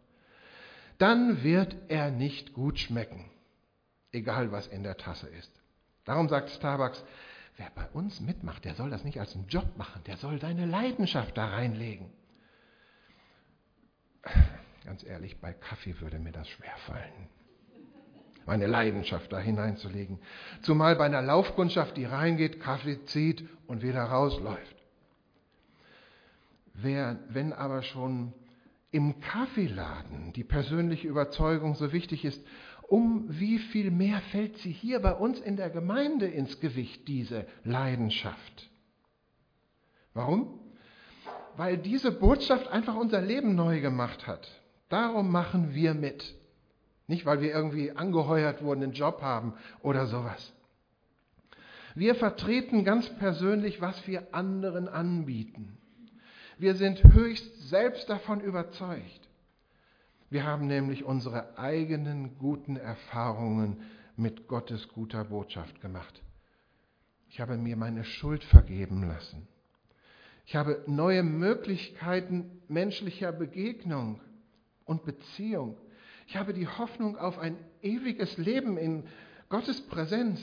dann 0.97 1.43
wird 1.43 1.75
er 1.89 2.09
nicht 2.09 2.53
gut 2.53 2.79
schmecken, 2.79 3.25
egal 4.11 4.51
was 4.51 4.67
in 4.67 4.83
der 4.83 4.97
Tasse 4.97 5.27
ist. 5.27 5.51
Darum 6.05 6.29
sagt 6.29 6.51
Starbucks, 6.51 7.03
wer 7.57 7.69
bei 7.73 7.87
uns 7.89 8.19
mitmacht, 8.19 8.65
der 8.65 8.75
soll 8.75 8.89
das 8.89 9.03
nicht 9.03 9.19
als 9.19 9.35
einen 9.35 9.47
Job 9.47 9.77
machen, 9.77 10.01
der 10.05 10.17
soll 10.17 10.39
seine 10.39 10.65
Leidenschaft 10.65 11.37
da 11.37 11.47
reinlegen. 11.47 12.09
Ganz 14.83 15.03
ehrlich, 15.03 15.39
bei 15.39 15.53
Kaffee 15.53 15.99
würde 15.99 16.19
mir 16.19 16.31
das 16.31 16.47
schwerfallen, 16.47 17.29
meine 18.45 18.67
Leidenschaft 18.67 19.31
da 19.31 19.39
hineinzulegen. 19.39 20.19
Zumal 20.61 20.95
bei 20.95 21.05
einer 21.05 21.21
Laufkundschaft, 21.21 21.97
die 21.97 22.05
reingeht, 22.05 22.59
Kaffee 22.59 23.03
zieht 23.05 23.47
und 23.67 23.81
wieder 23.81 24.03
rausläuft. 24.03 24.75
Wer, 26.73 27.17
wenn 27.29 27.53
aber 27.53 27.83
schon 27.83 28.33
im 28.91 29.19
Kaffeeladen 29.21 30.33
die 30.33 30.43
persönliche 30.43 31.07
Überzeugung 31.07 31.75
so 31.75 31.91
wichtig 31.91 32.25
ist, 32.25 32.45
um 32.87 33.25
wie 33.27 33.59
viel 33.59 33.91
mehr 33.91 34.21
fällt 34.31 34.57
sie 34.59 34.71
hier 34.71 34.99
bei 34.99 35.13
uns 35.13 35.39
in 35.39 35.57
der 35.57 35.69
Gemeinde 35.69 36.27
ins 36.27 36.59
Gewicht, 36.59 37.07
diese 37.07 37.45
Leidenschaft? 37.63 38.69
Warum? 40.13 40.59
Weil 41.57 41.77
diese 41.77 42.11
Botschaft 42.11 42.67
einfach 42.67 42.95
unser 42.95 43.21
Leben 43.21 43.55
neu 43.55 43.81
gemacht 43.81 44.27
hat. 44.27 44.47
Darum 44.89 45.31
machen 45.31 45.73
wir 45.73 45.93
mit. 45.93 46.35
Nicht, 47.07 47.25
weil 47.25 47.41
wir 47.41 47.51
irgendwie 47.51 47.91
angeheuert 47.91 48.63
wurden, 48.63 48.83
einen 48.83 48.93
Job 48.93 49.21
haben 49.21 49.53
oder 49.81 50.05
sowas. 50.07 50.53
Wir 51.95 52.15
vertreten 52.15 52.83
ganz 52.83 53.09
persönlich, 53.17 53.81
was 53.81 54.05
wir 54.07 54.33
anderen 54.33 54.87
anbieten. 54.87 55.77
Wir 56.57 56.75
sind 56.75 57.03
höchst 57.03 57.69
selbst 57.69 58.09
davon 58.09 58.41
überzeugt. 58.41 59.24
Wir 60.29 60.43
haben 60.43 60.67
nämlich 60.67 61.03
unsere 61.03 61.57
eigenen 61.57 62.37
guten 62.37 62.77
Erfahrungen 62.77 63.83
mit 64.17 64.47
Gottes 64.47 64.87
guter 64.87 65.25
Botschaft 65.25 65.81
gemacht. 65.81 66.21
Ich 67.29 67.39
habe 67.39 67.57
mir 67.57 67.75
meine 67.75 68.03
Schuld 68.03 68.43
vergeben 68.43 69.07
lassen. 69.07 69.47
Ich 70.45 70.55
habe 70.55 70.83
neue 70.87 71.23
Möglichkeiten 71.23 72.61
menschlicher 72.67 73.31
Begegnung 73.31 74.21
und 74.85 75.05
Beziehung. 75.05 75.77
Ich 76.27 76.37
habe 76.37 76.53
die 76.53 76.67
Hoffnung 76.67 77.17
auf 77.17 77.37
ein 77.37 77.57
ewiges 77.81 78.37
Leben 78.37 78.77
in 78.77 79.03
Gottes 79.49 79.81
Präsenz 79.81 80.39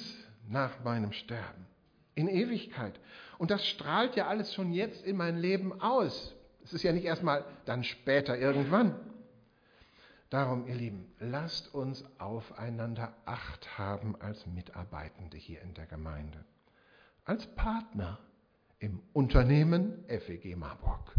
nach 0.49 0.83
meinem 0.85 1.12
Sterben, 1.12 1.67
in 2.15 2.29
Ewigkeit. 2.29 2.99
Und 3.39 3.51
das 3.51 3.67
strahlt 3.67 4.17
ja 4.17 4.27
alles 4.27 4.55
schon 4.55 4.73
jetzt 4.73 5.05
in 5.05 5.17
mein 5.17 5.39
Leben 5.39 5.81
aus. 5.81 6.35
Es 6.65 6.73
ist 6.73 6.83
ja 6.83 6.93
nicht 6.93 7.05
erstmal 7.05 7.45
dann 7.65 7.83
später 7.83 8.39
irgendwann. 8.39 8.95
Darum, 10.33 10.67
ihr 10.67 10.77
Lieben, 10.77 11.12
lasst 11.21 11.75
uns 11.75 12.03
aufeinander 12.19 13.12
Acht 13.27 13.77
haben 13.77 14.17
als 14.19 14.47
Mitarbeitende 14.47 15.37
hier 15.37 15.61
in 15.61 15.75
der 15.75 15.85
Gemeinde, 15.85 16.43
als 17.27 17.47
Partner 17.55 18.19
im 18.79 19.03
Unternehmen 19.12 20.03
FEG 20.09 20.57
Marburg. 20.57 21.15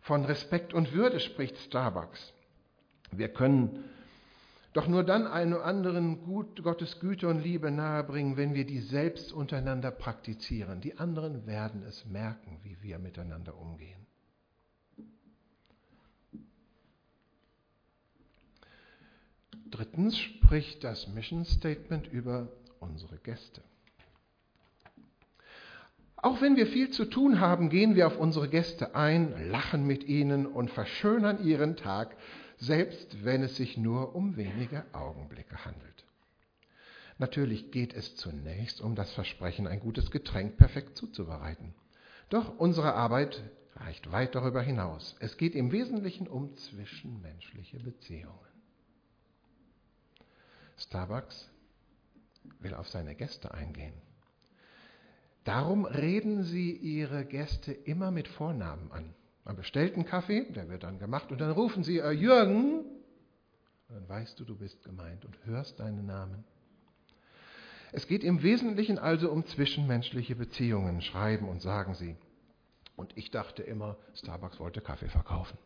Von 0.00 0.24
Respekt 0.24 0.72
und 0.72 0.94
Würde 0.94 1.20
spricht 1.20 1.58
Starbucks. 1.58 2.32
Wir 3.10 3.28
können 3.28 3.84
doch 4.72 4.88
nur 4.88 5.04
dann 5.04 5.26
einem 5.26 5.60
anderen 5.60 6.24
gut, 6.24 6.62
Gottes 6.62 7.00
Güte 7.00 7.28
und 7.28 7.40
Liebe 7.42 7.70
nahebringen, 7.70 8.38
wenn 8.38 8.54
wir 8.54 8.64
die 8.64 8.80
selbst 8.80 9.30
untereinander 9.30 9.90
praktizieren. 9.90 10.80
Die 10.80 10.96
anderen 10.96 11.46
werden 11.46 11.82
es 11.82 12.06
merken, 12.06 12.60
wie 12.62 12.80
wir 12.80 12.98
miteinander 12.98 13.58
umgehen. 13.58 14.01
Drittens 19.72 20.16
spricht 20.16 20.84
das 20.84 21.08
Mission 21.08 21.44
Statement 21.44 22.06
über 22.06 22.48
unsere 22.78 23.16
Gäste. 23.16 23.62
Auch 26.16 26.40
wenn 26.40 26.54
wir 26.54 26.68
viel 26.68 26.90
zu 26.90 27.04
tun 27.06 27.40
haben, 27.40 27.68
gehen 27.68 27.96
wir 27.96 28.06
auf 28.06 28.16
unsere 28.16 28.48
Gäste 28.48 28.94
ein, 28.94 29.50
lachen 29.50 29.84
mit 29.84 30.04
ihnen 30.04 30.46
und 30.46 30.70
verschönern 30.70 31.44
ihren 31.44 31.74
Tag 31.74 32.16
selbst 32.58 33.24
wenn 33.24 33.42
es 33.42 33.56
sich 33.56 33.76
nur 33.76 34.14
um 34.14 34.36
wenige 34.36 34.84
Augenblicke 34.92 35.64
handelt. 35.64 36.04
Natürlich 37.18 37.72
geht 37.72 37.92
es 37.92 38.14
zunächst 38.14 38.80
um 38.80 38.94
das 38.94 39.12
Versprechen, 39.12 39.66
ein 39.66 39.80
gutes 39.80 40.12
Getränk 40.12 40.58
perfekt 40.58 40.96
zuzubereiten. 40.96 41.74
Doch 42.28 42.56
unsere 42.58 42.94
Arbeit 42.94 43.42
reicht 43.74 44.12
weit 44.12 44.36
darüber 44.36 44.62
hinaus. 44.62 45.16
Es 45.18 45.38
geht 45.38 45.56
im 45.56 45.72
Wesentlichen 45.72 46.28
um 46.28 46.54
zwischenmenschliche 46.54 47.80
Beziehungen. 47.80 48.51
Starbucks 50.76 51.50
will 52.60 52.74
auf 52.74 52.88
seine 52.88 53.14
Gäste 53.14 53.52
eingehen. 53.52 53.94
Darum 55.44 55.84
reden 55.84 56.44
sie 56.44 56.72
ihre 56.72 57.24
Gäste 57.24 57.72
immer 57.72 58.10
mit 58.10 58.28
Vornamen 58.28 58.90
an. 58.92 59.14
Man 59.44 59.56
bestellt 59.56 59.94
einen 59.94 60.06
Kaffee, 60.06 60.44
der 60.52 60.68
wird 60.68 60.84
dann 60.84 60.98
gemacht 60.98 61.32
und 61.32 61.40
dann 61.40 61.50
rufen 61.50 61.82
sie, 61.82 61.98
äh, 61.98 62.10
Jürgen, 62.10 62.84
und 63.88 63.96
dann 63.96 64.08
weißt 64.08 64.38
du, 64.38 64.44
du 64.44 64.56
bist 64.56 64.82
gemeint 64.84 65.24
und 65.24 65.36
hörst 65.44 65.80
deinen 65.80 66.06
Namen. 66.06 66.44
Es 67.90 68.06
geht 68.06 68.24
im 68.24 68.42
Wesentlichen 68.42 68.98
also 68.98 69.30
um 69.30 69.44
zwischenmenschliche 69.44 70.34
Beziehungen, 70.34 71.02
schreiben 71.02 71.48
und 71.48 71.60
sagen 71.60 71.94
sie. 71.94 72.16
Und 72.96 73.16
ich 73.16 73.30
dachte 73.30 73.62
immer, 73.62 73.98
Starbucks 74.14 74.60
wollte 74.60 74.80
Kaffee 74.80 75.08
verkaufen. 75.08 75.58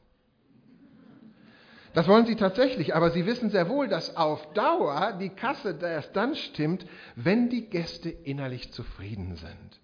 Das 1.96 2.08
wollen 2.08 2.26
sie 2.26 2.36
tatsächlich, 2.36 2.94
aber 2.94 3.10
sie 3.10 3.24
wissen 3.24 3.48
sehr 3.48 3.70
wohl, 3.70 3.88
dass 3.88 4.16
auf 4.16 4.52
Dauer 4.52 5.14
die 5.14 5.30
Kasse 5.30 5.78
erst 5.80 6.14
dann 6.14 6.34
stimmt, 6.34 6.84
wenn 7.14 7.48
die 7.48 7.70
Gäste 7.70 8.10
innerlich 8.10 8.70
zufrieden 8.70 9.36
sind. 9.36 9.80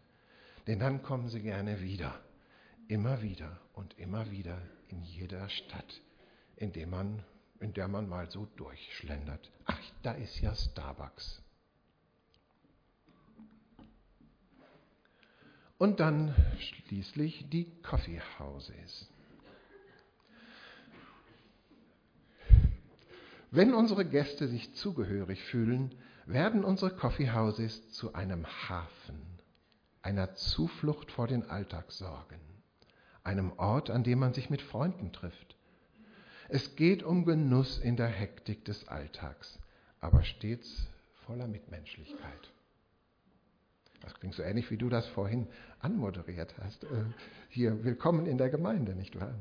Denn 0.67 0.79
dann 0.79 1.03
kommen 1.03 1.29
sie 1.29 1.41
gerne 1.41 1.81
wieder 1.81 2.21
immer 2.93 3.23
wieder 3.23 3.59
und 3.73 3.99
immer 3.99 4.31
wieder 4.31 4.61
in 4.89 5.01
jeder 5.01 5.49
Stadt, 5.49 6.03
in, 6.57 6.73
dem 6.73 6.91
man, 6.91 7.25
in 7.59 7.73
der 7.73 7.89
man 7.89 8.07
mal 8.07 8.31
so 8.31 8.47
durchschlendert. 8.57 9.51
Ach, 9.65 9.81
da 10.03 10.13
ist 10.13 10.39
ja 10.43 10.55
Starbucks. 10.55 11.43
Und 15.79 16.01
dann 16.01 16.35
schließlich 16.59 17.49
die 17.49 17.73
Coffeehouses. 17.81 19.09
Wenn 23.53 23.73
unsere 23.75 24.05
Gäste 24.05 24.49
sich 24.49 24.75
zugehörig 24.75 25.45
fühlen, 25.45 25.95
werden 26.27 26.65
unsere 26.65 26.91
Coffeehouses 26.91 27.93
zu 27.93 28.15
einem 28.15 28.45
Hafen, 28.47 29.21
einer 30.03 30.35
Zuflucht 30.35 31.13
vor 31.13 31.29
den 31.29 31.49
Alltagssorgen 31.49 32.41
einem 33.25 33.53
Ort, 33.57 33.91
an 33.91 34.05
dem 34.05 34.19
man 34.19 34.35
sich 34.35 34.51
mit 34.51 34.63
Freunden 34.63 35.13
trifft. 35.13 35.57
Es 36.49 36.77
geht 36.77 37.03
um 37.03 37.25
Genuss 37.25 37.79
in 37.79 37.97
der 37.97 38.09
Hektik 38.09 38.65
des 38.65 38.89
Alltags, 38.89 39.59
aber 40.01 40.23
stets 40.23 40.89
voller 41.27 41.47
Mitmenschlichkeit. 41.47 42.53
Das 44.01 44.15
klingt 44.15 44.35
so 44.35 44.43
ähnlich, 44.43 44.71
wie 44.71 44.77
du 44.77 44.89
das 44.89 45.07
vorhin 45.07 45.47
anmoderiert 45.79 46.55
hast. 46.61 46.85
Äh, 46.85 46.89
hier, 47.49 47.85
willkommen 47.85 48.27
in 48.27 48.37
der 48.37 48.51
Gemeinde, 48.51 48.95
nicht 48.95 49.19
wahr? 49.21 49.35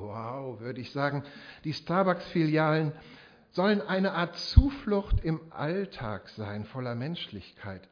Wow, 0.00 0.60
würde 0.60 0.80
ich 0.80 0.92
sagen. 0.92 1.24
Die 1.64 1.74
Starbucks-Filialen 1.74 2.92
sollen 3.50 3.82
eine 3.82 4.12
Art 4.12 4.36
Zuflucht 4.36 5.22
im 5.22 5.40
Alltag 5.50 6.28
sein, 6.30 6.64
voller 6.64 6.94
Menschlichkeit. 6.94 7.88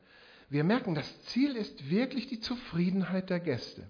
Wir 0.49 0.65
merken, 0.65 0.95
das 0.95 1.23
Ziel 1.25 1.57
ist 1.57 1.91
wirklich 1.91 2.27
die 2.29 2.41
Zufriedenheit 2.41 3.29
der 3.29 3.41
Gäste. 3.41 3.85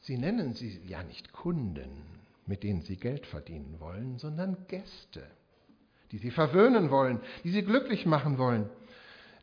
Sie 0.00 0.18
nennen 0.18 0.52
sie 0.52 0.80
ja 0.86 1.02
nicht 1.02 1.32
Kunden, 1.32 2.04
mit 2.46 2.62
denen 2.62 2.82
sie 2.82 2.96
Geld 2.96 3.26
verdienen 3.26 3.76
wollen, 3.78 4.18
sondern 4.18 4.66
Gäste, 4.68 5.26
die 6.12 6.18
sie 6.18 6.30
verwöhnen 6.30 6.90
wollen, 6.90 7.20
die 7.44 7.50
sie 7.50 7.62
glücklich 7.62 8.04
machen 8.04 8.38
wollen. 8.38 8.68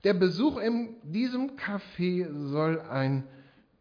Der 0.04 0.14
Besuch 0.14 0.58
in 0.58 0.96
diesem 1.04 1.58
Café 1.58 2.32
soll 2.50 2.80
ein 2.82 3.24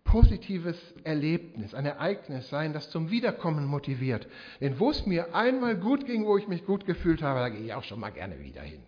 positives 0.05 0.79
Erlebnis, 1.03 1.75
ein 1.75 1.87
Ereignis 1.87 2.49
sein, 2.49 2.73
das 2.73 2.91
zum 2.91 3.11
Wiederkommen 3.11 3.65
motiviert. 3.65 4.29
Denn 4.61 4.79
wo 4.79 4.91
es 4.91 5.07
mir 5.07 5.35
einmal 5.35 5.77
gut 5.77 6.07
ging, 6.07 6.25
wo 6.25 6.37
ich 6.39 6.47
mich 6.47 6.65
gut 6.65 6.87
gefühlt 6.87 7.23
habe, 7.23 7.41
da 7.41 7.49
gehe 7.49 7.65
ich 7.65 7.75
auch 7.75 7.83
schon 7.83 8.01
mal 8.01 8.11
gerne 8.11 8.39
wieder 8.41 8.63
hin. 8.63 8.83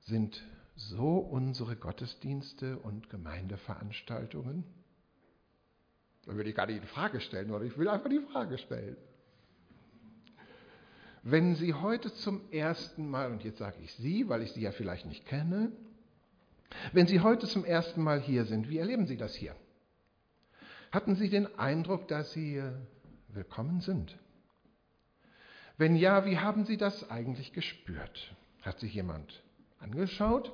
Sind 0.00 0.42
so 0.74 1.16
unsere 1.18 1.76
Gottesdienste 1.76 2.78
und 2.78 3.10
Gemeindeveranstaltungen? 3.10 4.64
Da 6.26 6.34
würde 6.34 6.50
ich 6.50 6.56
gar 6.56 6.66
nicht 6.66 6.82
die 6.82 6.86
Frage 6.86 7.20
stellen, 7.20 7.50
oder 7.50 7.64
ich 7.64 7.78
will 7.78 7.88
einfach 7.88 8.10
die 8.10 8.20
Frage 8.32 8.58
stellen. 8.58 8.96
Wenn 11.22 11.54
Sie 11.54 11.74
heute 11.74 12.12
zum 12.14 12.50
ersten 12.50 13.08
Mal, 13.08 13.30
und 13.30 13.44
jetzt 13.44 13.58
sage 13.58 13.76
ich 13.82 13.92
Sie, 13.94 14.28
weil 14.28 14.42
ich 14.42 14.52
Sie 14.52 14.62
ja 14.62 14.72
vielleicht 14.72 15.06
nicht 15.06 15.26
kenne, 15.26 15.70
wenn 16.92 17.06
Sie 17.06 17.20
heute 17.20 17.46
zum 17.46 17.64
ersten 17.64 18.02
Mal 18.02 18.20
hier 18.20 18.44
sind, 18.44 18.68
wie 18.68 18.78
erleben 18.78 19.06
Sie 19.06 19.16
das 19.16 19.34
hier? 19.34 19.54
Hatten 20.92 21.14
Sie 21.14 21.28
den 21.28 21.58
Eindruck, 21.58 22.08
dass 22.08 22.32
Sie 22.32 22.56
äh, 22.56 22.72
willkommen 23.28 23.80
sind? 23.80 24.18
Wenn 25.76 25.96
ja, 25.96 26.26
wie 26.26 26.38
haben 26.38 26.64
Sie 26.64 26.76
das 26.76 27.10
eigentlich 27.10 27.52
gespürt? 27.52 28.34
Hat 28.62 28.78
sich 28.80 28.92
jemand 28.92 29.42
angeschaut? 29.78 30.52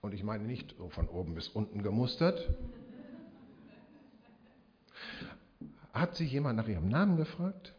Und 0.00 0.12
ich 0.12 0.22
meine 0.22 0.44
nicht 0.44 0.74
von 0.90 1.08
oben 1.08 1.34
bis 1.34 1.48
unten 1.48 1.82
gemustert. 1.82 2.48
Hat 5.92 6.14
Sie 6.14 6.24
jemand 6.24 6.56
nach 6.56 6.68
Ihrem 6.68 6.88
Namen 6.88 7.16
gefragt? 7.16 7.74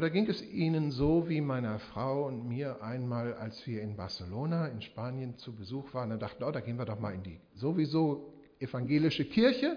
Oder 0.00 0.08
ging 0.08 0.30
es 0.30 0.40
Ihnen 0.40 0.92
so 0.92 1.28
wie 1.28 1.42
meiner 1.42 1.78
Frau 1.78 2.26
und 2.26 2.48
mir 2.48 2.82
einmal, 2.82 3.34
als 3.34 3.66
wir 3.66 3.82
in 3.82 3.98
Barcelona 3.98 4.68
in 4.68 4.80
Spanien 4.80 5.36
zu 5.36 5.54
Besuch 5.54 5.92
waren 5.92 6.10
und 6.10 6.22
dachten, 6.22 6.42
oh, 6.42 6.50
da 6.50 6.60
gehen 6.60 6.78
wir 6.78 6.86
doch 6.86 6.98
mal 6.98 7.12
in 7.12 7.22
die 7.22 7.38
sowieso 7.52 8.32
evangelische 8.60 9.26
Kirche. 9.26 9.76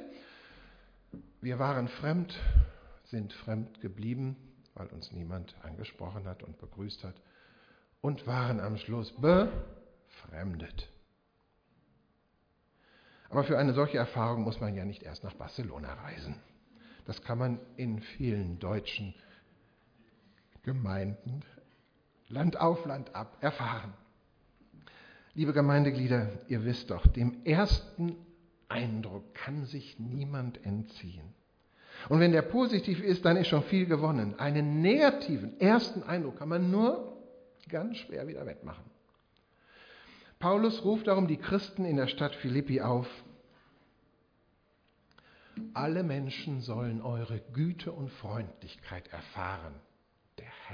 Wir 1.42 1.60
waren 1.60 1.90
fremd, 1.90 2.40
sind 3.04 3.34
fremd 3.34 3.82
geblieben, 3.82 4.38
weil 4.76 4.88
uns 4.88 5.12
niemand 5.12 5.58
angesprochen 5.62 6.26
hat 6.26 6.42
und 6.42 6.58
begrüßt 6.58 7.04
hat 7.04 7.16
und 8.00 8.26
waren 8.26 8.62
am 8.62 8.78
Schluss 8.78 9.14
befremdet. 9.20 10.90
Aber 13.30 13.44
für 13.44 13.58
eine 13.58 13.74
solche 13.74 13.98
Erfahrung 13.98 14.44
muss 14.44 14.62
man 14.62 14.74
ja 14.74 14.86
nicht 14.86 15.04
erst 15.04 15.26
nach 15.26 15.34
Barcelona 15.34 15.92
reisen. 15.96 16.38
Das 17.04 17.22
kann 17.24 17.40
man 17.40 17.60
in 17.76 18.00
vielen 18.00 18.58
deutschen 18.60 19.14
Gemeinden 20.64 21.44
Land 22.34 22.60
auf, 22.60 22.86
Land 22.86 23.16
ab 23.16 23.38
erfahren. 23.42 23.94
Liebe 25.36 25.54
Gemeindeglieder, 25.54 26.30
ihr 26.48 26.66
wisst 26.66 26.90
doch, 26.90 27.06
dem 27.08 27.46
ersten 27.46 28.16
Eindruck 28.70 29.34
kann 29.36 29.66
sich 29.66 30.00
niemand 30.00 30.66
entziehen. 30.66 31.34
Und 32.10 32.20
wenn 32.20 32.32
der 32.32 32.42
positiv 32.42 33.02
ist, 33.02 33.24
dann 33.24 33.38
ist 33.38 33.48
schon 33.48 33.64
viel 33.64 33.86
gewonnen. 33.86 34.40
Einen 34.40 34.82
negativen 34.82 35.60
ersten 35.60 36.04
Eindruck 36.04 36.38
kann 36.38 36.50
man 36.50 36.72
nur 36.72 37.18
ganz 37.70 37.98
schwer 37.98 38.28
wieder 38.28 38.46
wettmachen. 38.46 38.84
Paulus 40.40 40.84
ruft 40.84 41.08
darum 41.08 41.28
die 41.28 41.38
Christen 41.38 41.86
in 41.86 41.96
der 41.96 42.08
Stadt 42.08 42.36
Philippi 42.36 42.82
auf, 42.82 43.08
alle 45.76 46.04
Menschen 46.04 46.62
sollen 46.62 47.02
eure 47.02 47.40
Güte 47.54 47.92
und 47.92 48.10
Freundlichkeit 48.10 49.08
erfahren 49.10 49.76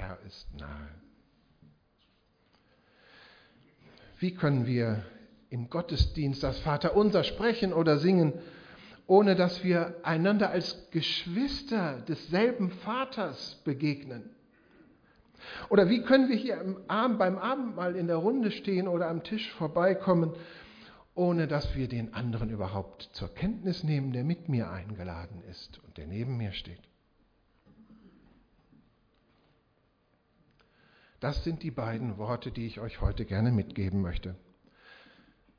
Herr 0.00 0.18
ist 0.26 0.48
nahe. 0.58 0.88
Wie 4.18 4.34
können 4.34 4.66
wir 4.66 5.04
im 5.50 5.68
Gottesdienst 5.68 6.42
das 6.42 6.58
Vaterunser 6.60 7.22
sprechen 7.22 7.72
oder 7.72 7.98
singen, 7.98 8.32
ohne 9.06 9.34
dass 9.34 9.62
wir 9.62 9.96
einander 10.02 10.50
als 10.50 10.90
Geschwister 10.90 12.00
desselben 12.08 12.70
Vaters 12.70 13.60
begegnen? 13.64 14.30
Oder 15.68 15.88
wie 15.88 16.02
können 16.02 16.28
wir 16.28 16.36
hier 16.36 16.76
beim 16.86 17.38
Abendmahl 17.38 17.96
in 17.96 18.06
der 18.06 18.16
Runde 18.16 18.50
stehen 18.50 18.88
oder 18.88 19.08
am 19.08 19.22
Tisch 19.22 19.52
vorbeikommen, 19.52 20.34
ohne 21.14 21.46
dass 21.46 21.74
wir 21.74 21.88
den 21.88 22.14
anderen 22.14 22.50
überhaupt 22.50 23.10
zur 23.12 23.34
Kenntnis 23.34 23.84
nehmen, 23.84 24.12
der 24.12 24.24
mit 24.24 24.48
mir 24.48 24.70
eingeladen 24.70 25.42
ist 25.50 25.78
und 25.84 25.98
der 25.98 26.06
neben 26.06 26.36
mir 26.36 26.52
steht? 26.52 26.89
Das 31.20 31.44
sind 31.44 31.62
die 31.62 31.70
beiden 31.70 32.16
Worte, 32.16 32.50
die 32.50 32.66
ich 32.66 32.80
euch 32.80 33.02
heute 33.02 33.26
gerne 33.26 33.52
mitgeben 33.52 34.00
möchte. 34.00 34.36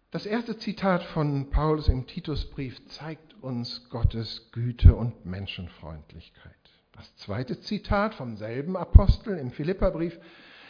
Das 0.10 0.26
erste 0.26 0.58
Zitat 0.58 1.04
von 1.04 1.52
Paulus 1.52 1.88
im 1.88 2.08
Titusbrief 2.08 2.86
zeigt 2.88 3.36
uns 3.42 3.88
Gottes 3.90 4.52
Güte 4.52 4.96
und 4.96 5.26
Menschenfreundlichkeit. 5.26 6.52
Das 6.94 7.16
zweite 7.16 7.62
Zitat 7.62 8.16
vom 8.16 8.38
selben 8.38 8.76
Apostel 8.76 9.38
im 9.38 9.52
Philipperbrief 9.52 10.20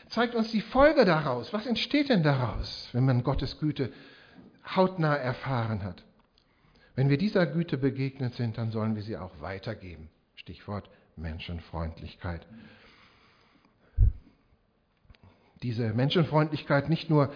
zeigt 0.10 0.36
uns 0.36 0.52
die 0.52 0.62
Folge 0.62 1.06
daraus. 1.06 1.54
Was 1.54 1.66
entsteht 1.66 2.10
denn 2.10 2.22
daraus, 2.22 2.90
wenn 2.92 3.06
man 3.06 3.24
Gottes 3.24 3.60
Güte 3.60 3.92
hautnah 4.76 5.16
erfahren 5.16 5.84
hat? 5.84 6.04
Wenn 6.96 7.10
wir 7.10 7.18
dieser 7.18 7.48
Güte 7.48 7.78
begegnet 7.78 8.36
sind, 8.36 8.58
dann 8.58 8.72
sollen 8.72 8.96
wir 8.96 9.04
sie 9.04 9.18
auch 9.18 9.40
weitergeben. 9.40 10.10
Stichwort 10.36 10.90
Menschenfreundlichkeit 11.16 12.46
diese 15.64 15.94
Menschenfreundlichkeit 15.94 16.90
nicht 16.90 17.10
nur 17.10 17.32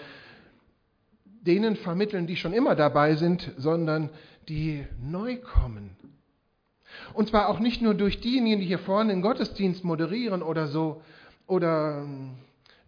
denen 1.25 1.75
vermitteln, 1.75 2.27
die 2.27 2.35
schon 2.35 2.53
immer 2.53 2.75
dabei 2.75 3.15
sind, 3.15 3.51
sondern 3.57 4.09
die 4.49 4.85
neu 5.01 5.37
kommen. 5.37 5.95
Und 7.13 7.29
zwar 7.29 7.49
auch 7.49 7.59
nicht 7.59 7.81
nur 7.81 7.93
durch 7.93 8.21
diejenigen, 8.21 8.61
die 8.61 8.67
hier 8.67 8.79
vorne 8.79 9.13
den 9.13 9.21
Gottesdienst 9.21 9.83
moderieren 9.83 10.41
oder 10.41 10.67
so, 10.67 11.01
oder 11.47 12.01
ähm, 12.03 12.35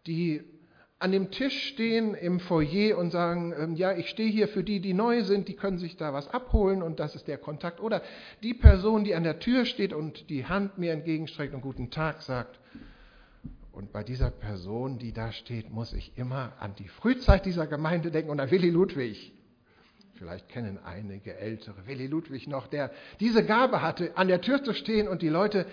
die 0.07 0.41
an 0.99 1.11
dem 1.11 1.29
Tisch 1.29 1.67
stehen 1.67 2.15
im 2.15 2.39
Foyer 2.39 2.97
und 2.97 3.11
sagen, 3.11 3.53
ähm, 3.57 3.75
ja, 3.75 3.95
ich 3.95 4.09
stehe 4.09 4.31
hier 4.31 4.47
für 4.47 4.63
die, 4.63 4.79
die 4.79 4.95
neu 4.95 5.23
sind, 5.23 5.47
die 5.47 5.55
können 5.55 5.77
sich 5.77 5.95
da 5.95 6.11
was 6.11 6.27
abholen 6.29 6.81
und 6.81 6.99
das 6.99 7.13
ist 7.13 7.27
der 7.27 7.37
Kontakt. 7.37 7.79
Oder 7.79 8.01
die 8.41 8.55
Person, 8.55 9.03
die 9.03 9.13
an 9.13 9.23
der 9.23 9.39
Tür 9.39 9.65
steht 9.65 9.93
und 9.93 10.29
die 10.29 10.45
Hand 10.45 10.79
mir 10.79 10.93
entgegenstreckt 10.93 11.53
und 11.53 11.61
guten 11.61 11.91
Tag 11.91 12.23
sagt. 12.23 12.59
Und 13.77 13.93
bei 13.93 14.03
dieser 14.03 14.31
Person, 14.31 14.97
die 14.97 15.13
da 15.13 15.31
steht, 15.31 15.69
muss 15.69 15.93
ich 15.93 16.17
immer 16.17 16.53
an 16.59 16.73
die 16.73 16.87
Frühzeit 16.87 17.45
dieser 17.45 17.67
Gemeinde 17.67 18.09
denken 18.09 18.31
und 18.31 18.39
an 18.39 18.49
Willi 18.49 18.71
Ludwig. 18.71 19.31
Vielleicht 20.15 20.49
kennen 20.49 20.79
einige 20.83 21.37
ältere 21.37 21.85
Willi 21.85 22.07
Ludwig 22.07 22.47
noch, 22.47 22.65
der 22.65 22.89
diese 23.19 23.45
Gabe 23.45 23.83
hatte, 23.83 24.17
an 24.17 24.29
der 24.29 24.41
Tür 24.41 24.63
zu 24.63 24.73
stehen 24.73 25.07
und 25.07 25.21
die 25.21 25.29
Leute 25.29 25.67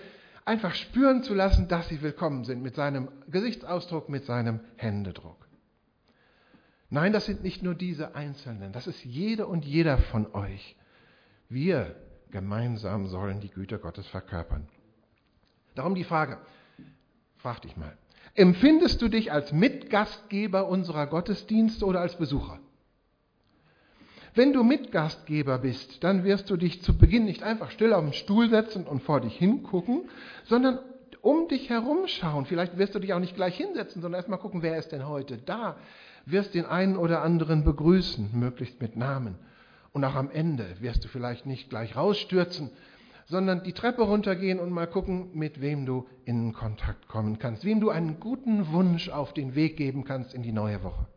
einfach 0.45 0.75
spüren 0.75 1.23
zu 1.23 1.33
lassen, 1.33 1.67
dass 1.67 1.89
sie 1.89 2.03
willkommen 2.03 2.43
sind, 2.43 2.61
mit 2.61 2.75
seinem 2.75 3.07
Gesichtsausdruck, 3.27 4.07
mit 4.07 4.23
seinem 4.25 4.59
Händedruck. 4.75 5.47
Nein, 6.91 7.11
das 7.11 7.25
sind 7.25 7.41
nicht 7.41 7.63
nur 7.63 7.73
diese 7.73 8.13
Einzelnen, 8.13 8.71
das 8.71 8.85
ist 8.85 9.03
jede 9.03 9.47
und 9.47 9.65
jeder 9.65 9.97
von 9.97 10.31
euch. 10.35 10.75
Wir 11.49 11.95
gemeinsam 12.29 13.07
sollen 13.07 13.39
die 13.39 13.49
Güte 13.49 13.79
Gottes 13.79 14.05
verkörpern. 14.05 14.67
Darum 15.73 15.95
die 15.95 16.03
Frage, 16.03 16.37
Frag 17.45 17.61
dich 17.61 17.77
mal. 17.77 17.95
Empfindest 18.33 19.03
du 19.03 19.07
dich 19.07 19.31
als 19.31 19.51
Mitgastgeber 19.51 20.67
unserer 20.67 21.05
Gottesdienste 21.05 21.85
oder 21.85 21.99
als 21.99 22.15
Besucher? 22.15 22.57
Wenn 24.33 24.51
du 24.51 24.63
Mitgastgeber 24.63 25.59
bist, 25.59 26.03
dann 26.03 26.23
wirst 26.23 26.49
du 26.49 26.57
dich 26.57 26.81
zu 26.81 26.97
Beginn 26.97 27.25
nicht 27.25 27.43
einfach 27.43 27.69
still 27.69 27.93
auf 27.93 28.03
den 28.03 28.13
Stuhl 28.13 28.49
setzen 28.49 28.87
und 28.87 29.03
vor 29.03 29.21
dich 29.21 29.37
hingucken, 29.37 30.09
sondern 30.45 30.79
um 31.21 31.47
dich 31.47 31.69
herumschauen. 31.69 32.47
Vielleicht 32.47 32.79
wirst 32.79 32.95
du 32.95 32.99
dich 32.99 33.13
auch 33.13 33.19
nicht 33.19 33.35
gleich 33.35 33.55
hinsetzen, 33.55 34.01
sondern 34.01 34.17
erstmal 34.17 34.39
gucken, 34.39 34.63
wer 34.63 34.79
ist 34.79 34.91
denn 34.91 35.07
heute 35.07 35.37
da? 35.37 35.77
Wirst 36.25 36.55
den 36.55 36.65
einen 36.65 36.97
oder 36.97 37.21
anderen 37.21 37.63
begrüßen, 37.63 38.31
möglichst 38.33 38.81
mit 38.81 38.95
Namen. 38.95 39.35
Und 39.93 40.03
auch 40.03 40.15
am 40.15 40.31
Ende 40.31 40.65
wirst 40.79 41.03
du 41.03 41.09
vielleicht 41.09 41.45
nicht 41.45 41.69
gleich 41.69 41.95
rausstürzen, 41.95 42.71
sondern 43.25 43.63
die 43.63 43.73
Treppe 43.73 44.03
runtergehen 44.03 44.59
und 44.59 44.71
mal 44.71 44.87
gucken, 44.87 45.29
mit 45.33 45.61
wem 45.61 45.85
du 45.85 46.07
in 46.25 46.53
Kontakt 46.53 47.07
kommen 47.07 47.39
kannst, 47.39 47.65
wem 47.65 47.79
du 47.79 47.89
einen 47.89 48.19
guten 48.19 48.71
Wunsch 48.71 49.09
auf 49.09 49.33
den 49.33 49.55
Weg 49.55 49.77
geben 49.77 50.03
kannst 50.03 50.33
in 50.33 50.43
die 50.43 50.51
neue 50.51 50.83
Woche. 50.83 51.07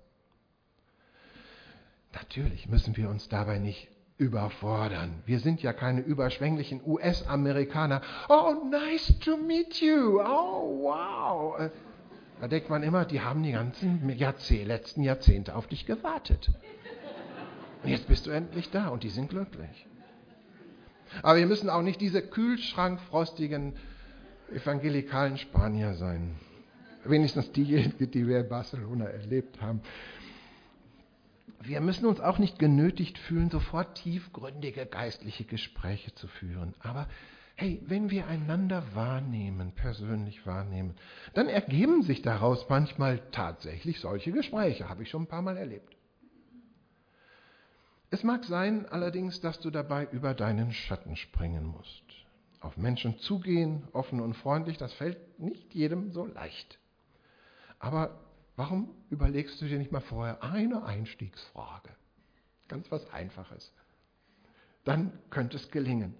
Natürlich 2.14 2.68
müssen 2.68 2.96
wir 2.96 3.10
uns 3.10 3.28
dabei 3.28 3.58
nicht 3.58 3.88
überfordern. 4.16 5.22
Wir 5.26 5.38
sind 5.38 5.62
ja 5.62 5.72
keine 5.72 6.00
überschwänglichen 6.00 6.80
US-Amerikaner. 6.84 8.02
Oh, 8.28 8.54
nice 8.68 9.18
to 9.20 9.36
meet 9.36 9.80
you. 9.80 10.20
Oh, 10.20 10.82
wow. 10.82 11.60
Äh, 11.60 11.70
da 12.40 12.48
denkt 12.48 12.70
man 12.70 12.82
immer, 12.82 13.04
die 13.04 13.20
haben 13.20 13.42
die 13.42 13.52
ganzen 13.52 14.08
Jahrzeh 14.08 14.64
letzten 14.64 15.02
Jahrzehnte 15.02 15.54
auf 15.54 15.66
dich 15.66 15.86
gewartet. 15.86 16.50
Und 17.82 17.90
jetzt 17.90 18.08
bist 18.08 18.26
du 18.26 18.30
endlich 18.30 18.70
da 18.70 18.88
und 18.88 19.02
die 19.04 19.10
sind 19.10 19.28
glücklich. 19.30 19.86
Aber 21.22 21.38
wir 21.38 21.46
müssen 21.46 21.70
auch 21.70 21.82
nicht 21.82 22.00
diese 22.00 22.22
kühlschrankfrostigen 22.22 23.74
evangelikalen 24.52 25.38
Spanier 25.38 25.94
sein. 25.94 26.36
Wenigstens 27.04 27.52
diejenigen, 27.52 28.10
die 28.10 28.26
wir 28.26 28.40
in 28.40 28.48
Barcelona 28.48 29.06
erlebt 29.06 29.60
haben. 29.60 29.80
Wir 31.60 31.80
müssen 31.80 32.06
uns 32.06 32.20
auch 32.20 32.38
nicht 32.38 32.58
genötigt 32.58 33.18
fühlen, 33.18 33.50
sofort 33.50 33.96
tiefgründige 33.96 34.86
geistliche 34.86 35.44
Gespräche 35.44 36.14
zu 36.14 36.28
führen. 36.28 36.74
Aber 36.80 37.08
hey, 37.56 37.82
wenn 37.86 38.10
wir 38.10 38.28
einander 38.28 38.84
wahrnehmen, 38.94 39.72
persönlich 39.72 40.46
wahrnehmen, 40.46 40.94
dann 41.34 41.48
ergeben 41.48 42.02
sich 42.02 42.22
daraus 42.22 42.68
manchmal 42.68 43.20
tatsächlich 43.32 43.98
solche 43.98 44.30
Gespräche. 44.30 44.88
Habe 44.88 45.02
ich 45.02 45.10
schon 45.10 45.22
ein 45.22 45.28
paar 45.28 45.42
Mal 45.42 45.56
erlebt. 45.56 45.97
Es 48.10 48.22
mag 48.22 48.44
sein 48.44 48.86
allerdings, 48.86 49.40
dass 49.40 49.60
du 49.60 49.70
dabei 49.70 50.08
über 50.12 50.32
deinen 50.34 50.72
Schatten 50.72 51.16
springen 51.16 51.66
musst. 51.66 52.04
Auf 52.60 52.76
Menschen 52.76 53.18
zugehen, 53.18 53.86
offen 53.92 54.20
und 54.20 54.34
freundlich, 54.34 54.78
das 54.78 54.92
fällt 54.94 55.38
nicht 55.38 55.74
jedem 55.74 56.10
so 56.12 56.26
leicht. 56.26 56.78
Aber 57.78 58.18
warum 58.56 58.90
überlegst 59.10 59.60
du 59.60 59.66
dir 59.66 59.78
nicht 59.78 59.92
mal 59.92 60.00
vorher 60.00 60.42
eine 60.42 60.84
Einstiegsfrage? 60.84 61.90
Ganz 62.66 62.90
was 62.90 63.08
Einfaches. 63.12 63.72
Dann 64.84 65.12
könnte 65.30 65.56
es 65.56 65.70
gelingen. 65.70 66.14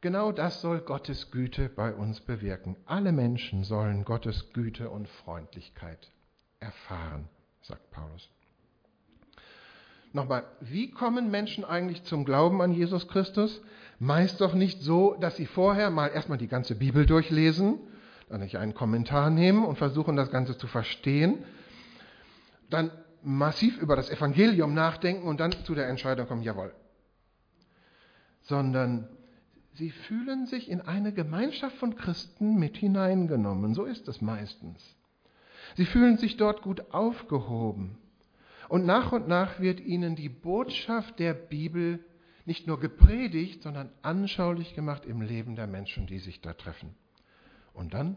Genau 0.00 0.32
das 0.32 0.60
soll 0.60 0.80
Gottes 0.80 1.30
Güte 1.30 1.68
bei 1.68 1.92
uns 1.92 2.20
bewirken. 2.20 2.76
Alle 2.86 3.12
Menschen 3.12 3.64
sollen 3.64 4.04
Gottes 4.04 4.52
Güte 4.52 4.90
und 4.90 5.08
Freundlichkeit 5.08 6.10
erfahren, 6.60 7.28
sagt 7.62 7.90
Paulus. 7.90 8.30
Nochmal, 10.12 10.44
wie 10.60 10.90
kommen 10.90 11.30
Menschen 11.30 11.64
eigentlich 11.64 12.04
zum 12.04 12.24
Glauben 12.24 12.62
an 12.62 12.72
Jesus 12.72 13.08
Christus? 13.08 13.60
Meist 13.98 14.40
doch 14.40 14.54
nicht 14.54 14.82
so, 14.82 15.16
dass 15.20 15.36
sie 15.36 15.46
vorher 15.46 15.90
mal 15.90 16.08
erstmal 16.08 16.38
die 16.38 16.48
ganze 16.48 16.74
Bibel 16.74 17.04
durchlesen, 17.04 17.78
dann 18.28 18.40
nicht 18.40 18.56
einen 18.56 18.74
Kommentar 18.74 19.30
nehmen 19.30 19.64
und 19.64 19.76
versuchen, 19.76 20.16
das 20.16 20.30
Ganze 20.30 20.56
zu 20.56 20.66
verstehen, 20.66 21.44
dann 22.70 22.90
massiv 23.22 23.78
über 23.78 23.96
das 23.96 24.10
Evangelium 24.10 24.74
nachdenken 24.74 25.26
und 25.26 25.40
dann 25.40 25.52
zu 25.64 25.74
der 25.74 25.88
Entscheidung 25.88 26.26
kommen, 26.26 26.42
jawohl. 26.42 26.72
Sondern 28.42 29.08
sie 29.74 29.90
fühlen 29.90 30.46
sich 30.46 30.70
in 30.70 30.80
eine 30.80 31.12
Gemeinschaft 31.12 31.76
von 31.76 31.96
Christen 31.96 32.58
mit 32.58 32.76
hineingenommen. 32.76 33.74
So 33.74 33.84
ist 33.84 34.08
es 34.08 34.20
meistens. 34.20 34.96
Sie 35.76 35.84
fühlen 35.84 36.16
sich 36.16 36.36
dort 36.36 36.62
gut 36.62 36.92
aufgehoben. 36.92 37.98
Und 38.68 38.84
nach 38.84 39.12
und 39.12 39.28
nach 39.28 39.60
wird 39.60 39.80
ihnen 39.80 40.14
die 40.14 40.28
Botschaft 40.28 41.18
der 41.18 41.34
Bibel 41.34 42.04
nicht 42.44 42.66
nur 42.66 42.80
gepredigt, 42.80 43.62
sondern 43.62 43.90
anschaulich 44.02 44.74
gemacht 44.74 45.04
im 45.06 45.20
Leben 45.20 45.56
der 45.56 45.66
Menschen, 45.66 46.06
die 46.06 46.18
sich 46.18 46.40
da 46.40 46.52
treffen. 46.52 46.94
Und 47.72 47.94
dann 47.94 48.16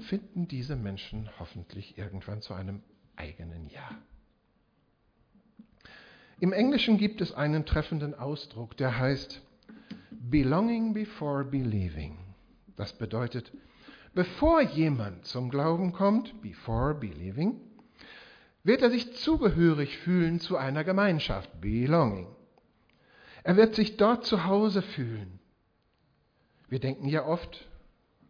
finden 0.00 0.46
diese 0.46 0.76
Menschen 0.76 1.28
hoffentlich 1.38 1.98
irgendwann 1.98 2.42
zu 2.42 2.54
einem 2.54 2.82
eigenen 3.16 3.68
Ja. 3.68 3.90
Im 6.38 6.52
Englischen 6.52 6.96
gibt 6.96 7.20
es 7.20 7.32
einen 7.32 7.66
treffenden 7.66 8.14
Ausdruck, 8.14 8.76
der 8.76 8.98
heißt 8.98 9.42
Belonging 10.10 10.94
before 10.94 11.44
believing. 11.44 12.16
Das 12.76 12.96
bedeutet, 12.96 13.52
bevor 14.14 14.62
jemand 14.62 15.26
zum 15.26 15.50
Glauben 15.50 15.92
kommt, 15.92 16.40
before 16.40 16.94
believing, 16.94 17.60
wird 18.62 18.82
er 18.82 18.90
sich 18.90 19.14
zugehörig 19.16 19.98
fühlen 19.98 20.40
zu 20.40 20.56
einer 20.56 20.84
Gemeinschaft, 20.84 21.60
Belonging. 21.60 22.28
Er 23.42 23.56
wird 23.56 23.74
sich 23.74 23.96
dort 23.96 24.24
zu 24.24 24.44
Hause 24.44 24.82
fühlen. 24.82 25.40
Wir 26.68 26.78
denken 26.78 27.08
ja 27.08 27.24
oft 27.24 27.66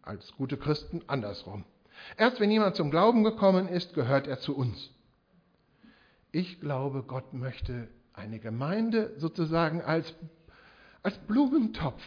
als 0.01 0.31
gute 0.33 0.57
Christen 0.57 1.01
andersrum. 1.07 1.65
Erst 2.17 2.39
wenn 2.39 2.49
jemand 2.49 2.75
zum 2.75 2.89
Glauben 2.89 3.23
gekommen 3.23 3.67
ist, 3.67 3.93
gehört 3.93 4.27
er 4.27 4.39
zu 4.39 4.55
uns. 4.55 4.91
Ich 6.31 6.59
glaube, 6.59 7.03
Gott 7.03 7.33
möchte 7.33 7.89
eine 8.13 8.39
Gemeinde 8.39 9.13
sozusagen 9.17 9.81
als, 9.81 10.15
als 11.03 11.17
Blumentopf 11.19 12.01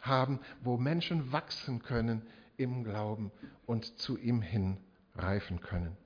haben, 0.00 0.40
wo 0.60 0.76
Menschen 0.76 1.32
wachsen 1.32 1.82
können 1.82 2.22
im 2.56 2.84
Glauben 2.84 3.32
und 3.66 3.98
zu 3.98 4.18
ihm 4.18 4.42
hin 4.42 4.76
reifen 5.14 5.60
können. 5.60 5.96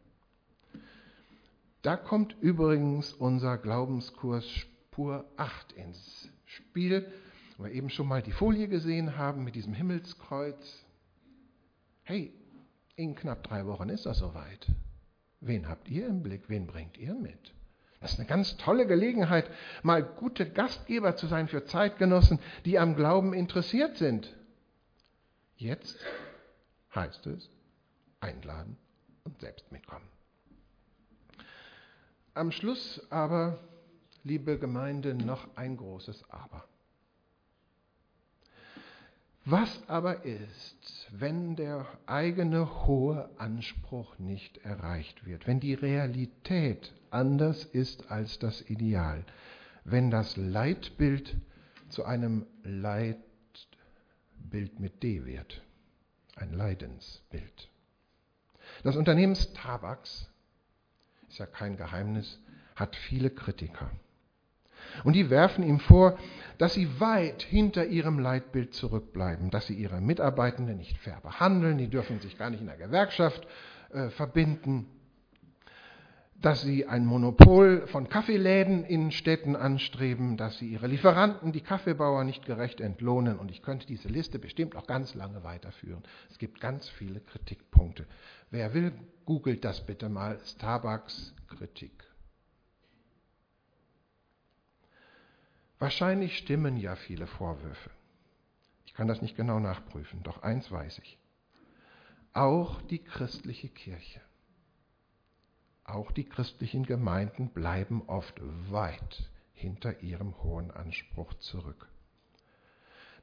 Da 1.86 1.96
kommt 1.96 2.34
übrigens 2.40 3.12
unser 3.12 3.58
Glaubenskurs 3.58 4.44
Spur 4.48 5.24
8 5.36 5.70
ins 5.70 6.28
Spiel, 6.44 7.06
wo 7.56 7.62
wir 7.62 7.70
eben 7.70 7.90
schon 7.90 8.08
mal 8.08 8.22
die 8.22 8.32
Folie 8.32 8.66
gesehen 8.66 9.16
haben 9.16 9.44
mit 9.44 9.54
diesem 9.54 9.72
Himmelskreuz. 9.72 10.84
Hey, 12.02 12.32
in 12.96 13.14
knapp 13.14 13.44
drei 13.44 13.66
Wochen 13.66 13.88
ist 13.88 14.04
das 14.04 14.18
soweit. 14.18 14.66
Wen 15.40 15.68
habt 15.68 15.88
ihr 15.88 16.08
im 16.08 16.24
Blick? 16.24 16.48
Wen 16.48 16.66
bringt 16.66 16.98
ihr 16.98 17.14
mit? 17.14 17.54
Das 18.00 18.14
ist 18.14 18.18
eine 18.18 18.26
ganz 18.26 18.56
tolle 18.56 18.88
Gelegenheit, 18.88 19.48
mal 19.84 20.02
gute 20.02 20.50
Gastgeber 20.50 21.14
zu 21.14 21.28
sein 21.28 21.46
für 21.46 21.66
Zeitgenossen, 21.66 22.40
die 22.64 22.80
am 22.80 22.96
Glauben 22.96 23.32
interessiert 23.32 23.96
sind. 23.96 24.36
Jetzt 25.54 26.04
heißt 26.92 27.28
es 27.28 27.48
einladen 28.18 28.76
und 29.22 29.40
selbst 29.40 29.70
mitkommen. 29.70 30.15
Am 32.36 32.52
Schluss 32.52 33.00
aber, 33.08 33.58
liebe 34.22 34.58
Gemeinde, 34.58 35.14
noch 35.14 35.56
ein 35.56 35.78
großes 35.78 36.28
Aber. 36.28 36.68
Was 39.46 39.88
aber 39.88 40.22
ist, 40.26 41.08
wenn 41.12 41.56
der 41.56 41.86
eigene 42.04 42.84
hohe 42.86 43.30
Anspruch 43.38 44.18
nicht 44.18 44.58
erreicht 44.58 45.24
wird, 45.24 45.46
wenn 45.46 45.60
die 45.60 45.72
Realität 45.72 46.92
anders 47.10 47.64
ist 47.64 48.10
als 48.10 48.38
das 48.38 48.60
Ideal, 48.68 49.24
wenn 49.84 50.10
das 50.10 50.36
Leitbild 50.36 51.38
zu 51.88 52.04
einem 52.04 52.44
Leitbild 52.64 53.24
mit 54.78 55.02
D 55.02 55.24
wird, 55.24 55.62
ein 56.34 56.52
Leidensbild? 56.52 57.70
Das 58.82 58.94
Unternehmen 58.94 59.36
Starbucks 59.36 60.28
ist 61.28 61.38
ja 61.38 61.46
kein 61.46 61.76
Geheimnis, 61.76 62.40
hat 62.74 62.96
viele 62.96 63.30
Kritiker. 63.30 63.90
Und 65.04 65.14
die 65.14 65.30
werfen 65.30 65.64
ihm 65.64 65.80
vor, 65.80 66.18
dass 66.58 66.74
sie 66.74 67.00
weit 67.00 67.42
hinter 67.42 67.86
ihrem 67.86 68.18
Leitbild 68.18 68.74
zurückbleiben, 68.74 69.50
dass 69.50 69.66
sie 69.66 69.74
ihre 69.74 70.00
Mitarbeitenden 70.00 70.78
nicht 70.78 70.96
fair 70.98 71.20
behandeln, 71.22 71.78
die 71.78 71.88
dürfen 71.88 72.20
sich 72.20 72.38
gar 72.38 72.50
nicht 72.50 72.60
in 72.60 72.66
der 72.66 72.76
Gewerkschaft 72.76 73.46
äh, 73.92 74.08
verbinden, 74.10 74.86
dass 76.46 76.62
sie 76.62 76.86
ein 76.86 77.04
Monopol 77.04 77.88
von 77.88 78.08
Kaffeeläden 78.08 78.84
in 78.84 79.10
Städten 79.10 79.56
anstreben, 79.56 80.36
dass 80.36 80.58
sie 80.58 80.68
ihre 80.68 80.86
Lieferanten, 80.86 81.50
die 81.50 81.60
Kaffeebauer, 81.60 82.22
nicht 82.22 82.46
gerecht 82.46 82.80
entlohnen. 82.80 83.40
Und 83.40 83.50
ich 83.50 83.62
könnte 83.62 83.84
diese 83.84 84.06
Liste 84.06 84.38
bestimmt 84.38 84.76
auch 84.76 84.86
ganz 84.86 85.16
lange 85.16 85.42
weiterführen. 85.42 86.04
Es 86.30 86.38
gibt 86.38 86.60
ganz 86.60 86.88
viele 86.88 87.18
Kritikpunkte. 87.18 88.06
Wer 88.52 88.74
will, 88.74 88.92
googelt 89.24 89.64
das 89.64 89.84
bitte 89.84 90.08
mal. 90.08 90.38
Starbucks 90.44 91.34
Kritik. 91.48 92.04
Wahrscheinlich 95.80 96.38
stimmen 96.38 96.76
ja 96.76 96.94
viele 96.94 97.26
Vorwürfe. 97.26 97.90
Ich 98.84 98.94
kann 98.94 99.08
das 99.08 99.20
nicht 99.20 99.36
genau 99.36 99.58
nachprüfen, 99.58 100.22
doch 100.22 100.44
eins 100.44 100.70
weiß 100.70 101.00
ich. 101.00 101.18
Auch 102.34 102.80
die 102.82 103.00
christliche 103.00 103.68
Kirche 103.68 104.20
auch 105.88 106.10
die 106.10 106.24
christlichen 106.24 106.84
Gemeinden 106.84 107.48
bleiben 107.48 108.02
oft 108.06 108.40
weit 108.70 109.30
hinter 109.54 110.02
ihrem 110.02 110.42
hohen 110.42 110.70
Anspruch 110.70 111.34
zurück. 111.34 111.88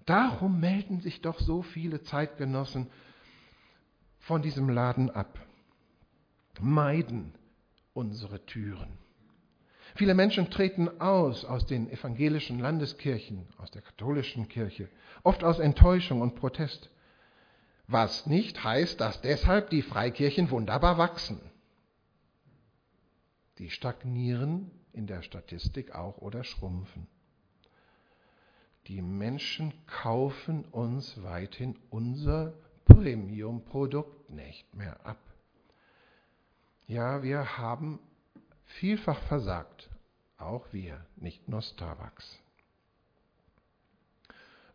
Darum 0.06 0.60
melden 0.60 0.99
sich 0.99 1.21
doch 1.21 1.39
so 1.39 1.62
viele 1.62 2.02
Zeitgenossen 2.02 2.89
von 4.19 4.41
diesem 4.41 4.69
Laden 4.69 5.10
ab, 5.10 5.39
meiden 6.60 7.34
unsere 7.93 8.45
Türen. 8.45 8.97
Viele 9.95 10.15
Menschen 10.15 10.49
treten 10.49 10.89
aus 10.99 11.45
aus 11.45 11.65
den 11.65 11.89
evangelischen 11.89 12.60
Landeskirchen, 12.60 13.47
aus 13.58 13.69
der 13.71 13.82
katholischen 13.82 14.47
Kirche, 14.47 14.89
oft 15.23 15.43
aus 15.43 15.60
Enttäuschung 15.60 16.21
und 16.21 16.36
Protest. 16.36 16.89
Was 17.88 18.26
nicht 18.26 18.63
heißt, 18.63 18.99
dass 18.99 19.21
deshalb 19.21 19.69
die 19.69 19.84
Freikirchen 19.84 20.49
wunderbar 20.49 20.97
wachsen. 20.97 21.39
Die 23.57 23.69
stagnieren 23.69 24.71
in 24.93 25.07
der 25.07 25.21
Statistik 25.21 25.93
auch 25.95 26.17
oder 26.17 26.43
schrumpfen. 26.43 27.07
die 28.87 29.01
Menschen 29.01 29.73
kaufen 29.87 30.65
uns 30.65 31.21
weithin 31.23 31.77
unser 31.89 32.53
Premium-Produkt 32.85 34.29
nicht 34.29 34.73
mehr 34.75 35.05
ab. 35.05 35.19
Ja, 36.87 37.23
wir 37.23 37.57
haben 37.57 37.99
vielfach 38.65 39.21
versagt, 39.23 39.89
auch 40.37 40.65
wir, 40.73 41.05
nicht 41.15 41.47
nur 41.47 41.61
Starbucks. 41.61 42.39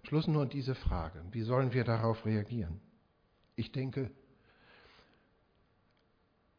Schluss 0.04 0.26
nur 0.26 0.46
diese 0.46 0.74
Frage, 0.74 1.22
wie 1.32 1.42
sollen 1.42 1.74
wir 1.74 1.84
darauf 1.84 2.24
reagieren? 2.24 2.80
Ich 3.56 3.72
denke, 3.72 4.10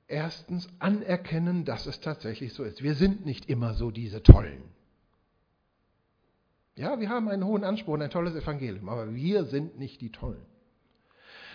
erstens 0.10 0.68
anerkennen, 0.80 1.64
dass 1.64 1.86
es 1.86 2.02
tatsächlich 2.02 2.54
so 2.54 2.64
ist. 2.64 2.84
Wir 2.84 2.96
sind 2.96 3.26
nicht 3.26 3.50
immer 3.50 3.74
so 3.76 3.92
diese 3.92 4.22
Tollen. 4.24 4.64
Ja, 6.76 7.00
wir 7.00 7.10
haben 7.10 7.30
einen 7.30 7.46
hohen 7.46 7.64
Anspruch 7.64 7.94
und 7.94 8.02
ein 8.02 8.10
tolles 8.10 8.36
Evangelium, 8.36 8.90
aber 8.90 9.14
wir 9.14 9.46
sind 9.46 9.78
nicht 9.78 10.02
die 10.02 10.12
Tollen. 10.12 10.46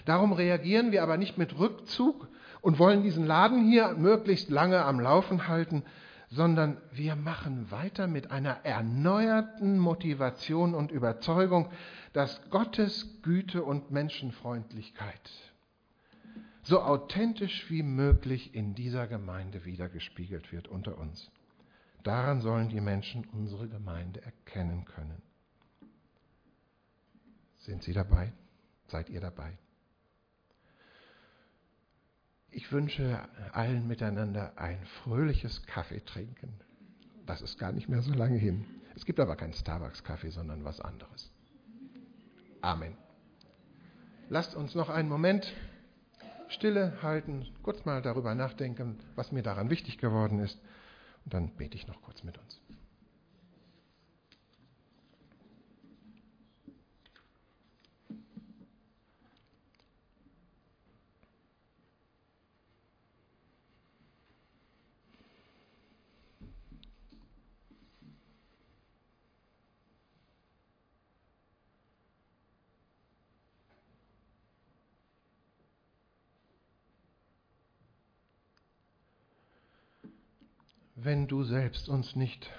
Darum 0.05 0.33
reagieren 0.33 0.93
wir 0.93 1.03
aber 1.03 1.17
nicht 1.17 1.39
mit 1.39 1.59
Rückzug 1.59 2.29
und 2.61 2.79
wollen 2.79 3.03
diesen 3.03 3.27
Laden 3.27 3.69
hier 3.71 3.95
möglichst 3.95 4.51
lange 4.51 4.85
am 4.85 5.01
Laufen 5.01 5.49
halten, 5.49 5.83
sondern 6.29 6.77
wir 6.93 7.17
machen 7.17 7.71
weiter 7.71 8.07
mit 8.07 8.31
einer 8.31 8.65
erneuerten 8.65 9.79
Motivation 9.79 10.75
und 10.75 10.91
Überzeugung, 10.91 11.71
dass 12.13 12.41
Gottes 12.51 13.23
Güte 13.23 13.63
und 13.63 13.91
Menschenfreundlichkeit 13.91 15.54
so 16.65 16.81
authentisch 16.81 17.71
wie 17.71 17.83
möglich 17.83 18.55
in 18.55 18.75
dieser 18.75 19.07
Gemeinde 19.07 19.65
wiedergespiegelt 19.65 20.51
wird 20.51 20.67
unter 20.69 20.99
uns. 20.99 21.31
Daran 22.03 22.41
sollen 22.41 22.69
die 22.69 22.81
Menschen 22.81 23.25
unsere 23.33 23.69
Gemeinde 23.69 24.23
erkennen 24.23 24.85
können. 24.85 25.23
Sind 27.59 27.83
Sie 27.83 27.93
dabei? 27.93 28.33
Seid 28.89 29.09
ihr 29.09 29.21
dabei? 29.21 29.57
Ich 32.51 32.71
wünsche 32.71 33.21
allen 33.53 33.87
miteinander 33.87 34.57
ein 34.57 34.85
fröhliches 35.03 35.63
Kaffeetrinken. 35.67 36.55
Das 37.27 37.43
ist 37.43 37.59
gar 37.59 37.73
nicht 37.73 37.89
mehr 37.89 38.03
so 38.03 38.13
lange 38.13 38.39
hin. 38.39 38.65
Es 38.95 39.05
gibt 39.05 39.19
aber 39.19 39.37
keinen 39.37 39.55
Starbucks-Kaffee, 39.55 40.31
sondern 40.31 40.63
was 40.63 40.81
anderes. 40.81 41.33
Amen. 42.61 42.97
Lasst 44.29 44.55
uns 44.55 44.75
noch 44.75 44.89
einen 44.89 45.09
Moment 45.09 45.53
Stille 46.55 47.03
halten, 47.03 47.47
kurz 47.63 47.85
mal 47.85 48.01
darüber 48.01 48.35
nachdenken, 48.35 48.99
was 49.17 49.33
mir 49.33 49.43
daran 49.43 49.71
wichtig 49.71 49.99
geworden 49.99 50.39
ist. 50.39 50.59
Und 51.25 51.35
dann 51.35 51.49
bete 51.49 51.77
ich 51.77 51.87
noch 51.87 52.01
kurz 52.03 52.23
mit 52.23 52.39
uns. 52.39 52.61
Wenn 81.05 81.27
du 81.27 81.45
selbst 81.45 81.91
uns 81.91 82.17
nicht 82.17 82.51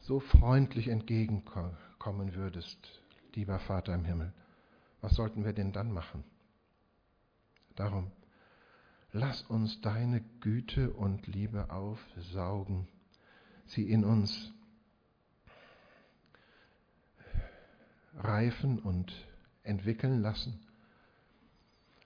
so 0.00 0.20
freundlich 0.20 0.88
entgegenkommen 0.88 2.34
würdest, 2.34 2.78
lieber 3.34 3.58
Vater 3.58 3.94
im 3.94 4.04
Himmel, 4.04 4.32
was 5.00 5.14
sollten 5.14 5.44
wir 5.44 5.54
denn 5.54 5.72
dann 5.72 5.90
machen? 5.90 6.22
Darum, 7.76 8.10
lass 9.12 9.42
uns 9.42 9.80
deine 9.80 10.20
Güte 10.40 10.90
und 10.92 11.26
Liebe 11.26 11.70
aufsaugen, 11.70 12.88
sie 13.66 13.90
in 13.90 14.04
uns 14.04 14.52
reifen 18.16 18.78
und 18.78 19.14
entwickeln 19.62 20.20
lassen. 20.20 20.60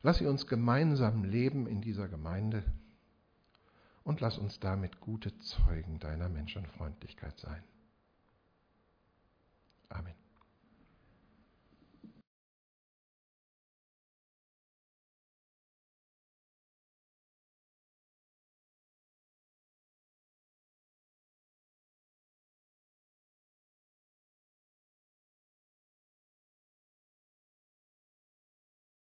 Lass 0.03 0.18
sie 0.18 0.27
uns 0.27 0.47
gemeinsam 0.47 1.25
leben 1.25 1.66
in 1.66 1.81
dieser 1.81 2.09
Gemeinde 2.09 2.62
und 4.05 4.21
lass 4.21 4.38
uns 4.38 4.59
damit 4.61 5.01
gute 5.01 5.37
Zeugen 5.38 5.99
deiner 5.99 6.29
Menschenfreundlichkeit 6.29 7.38
sein. 7.38 7.62
Amen. 9.88 10.21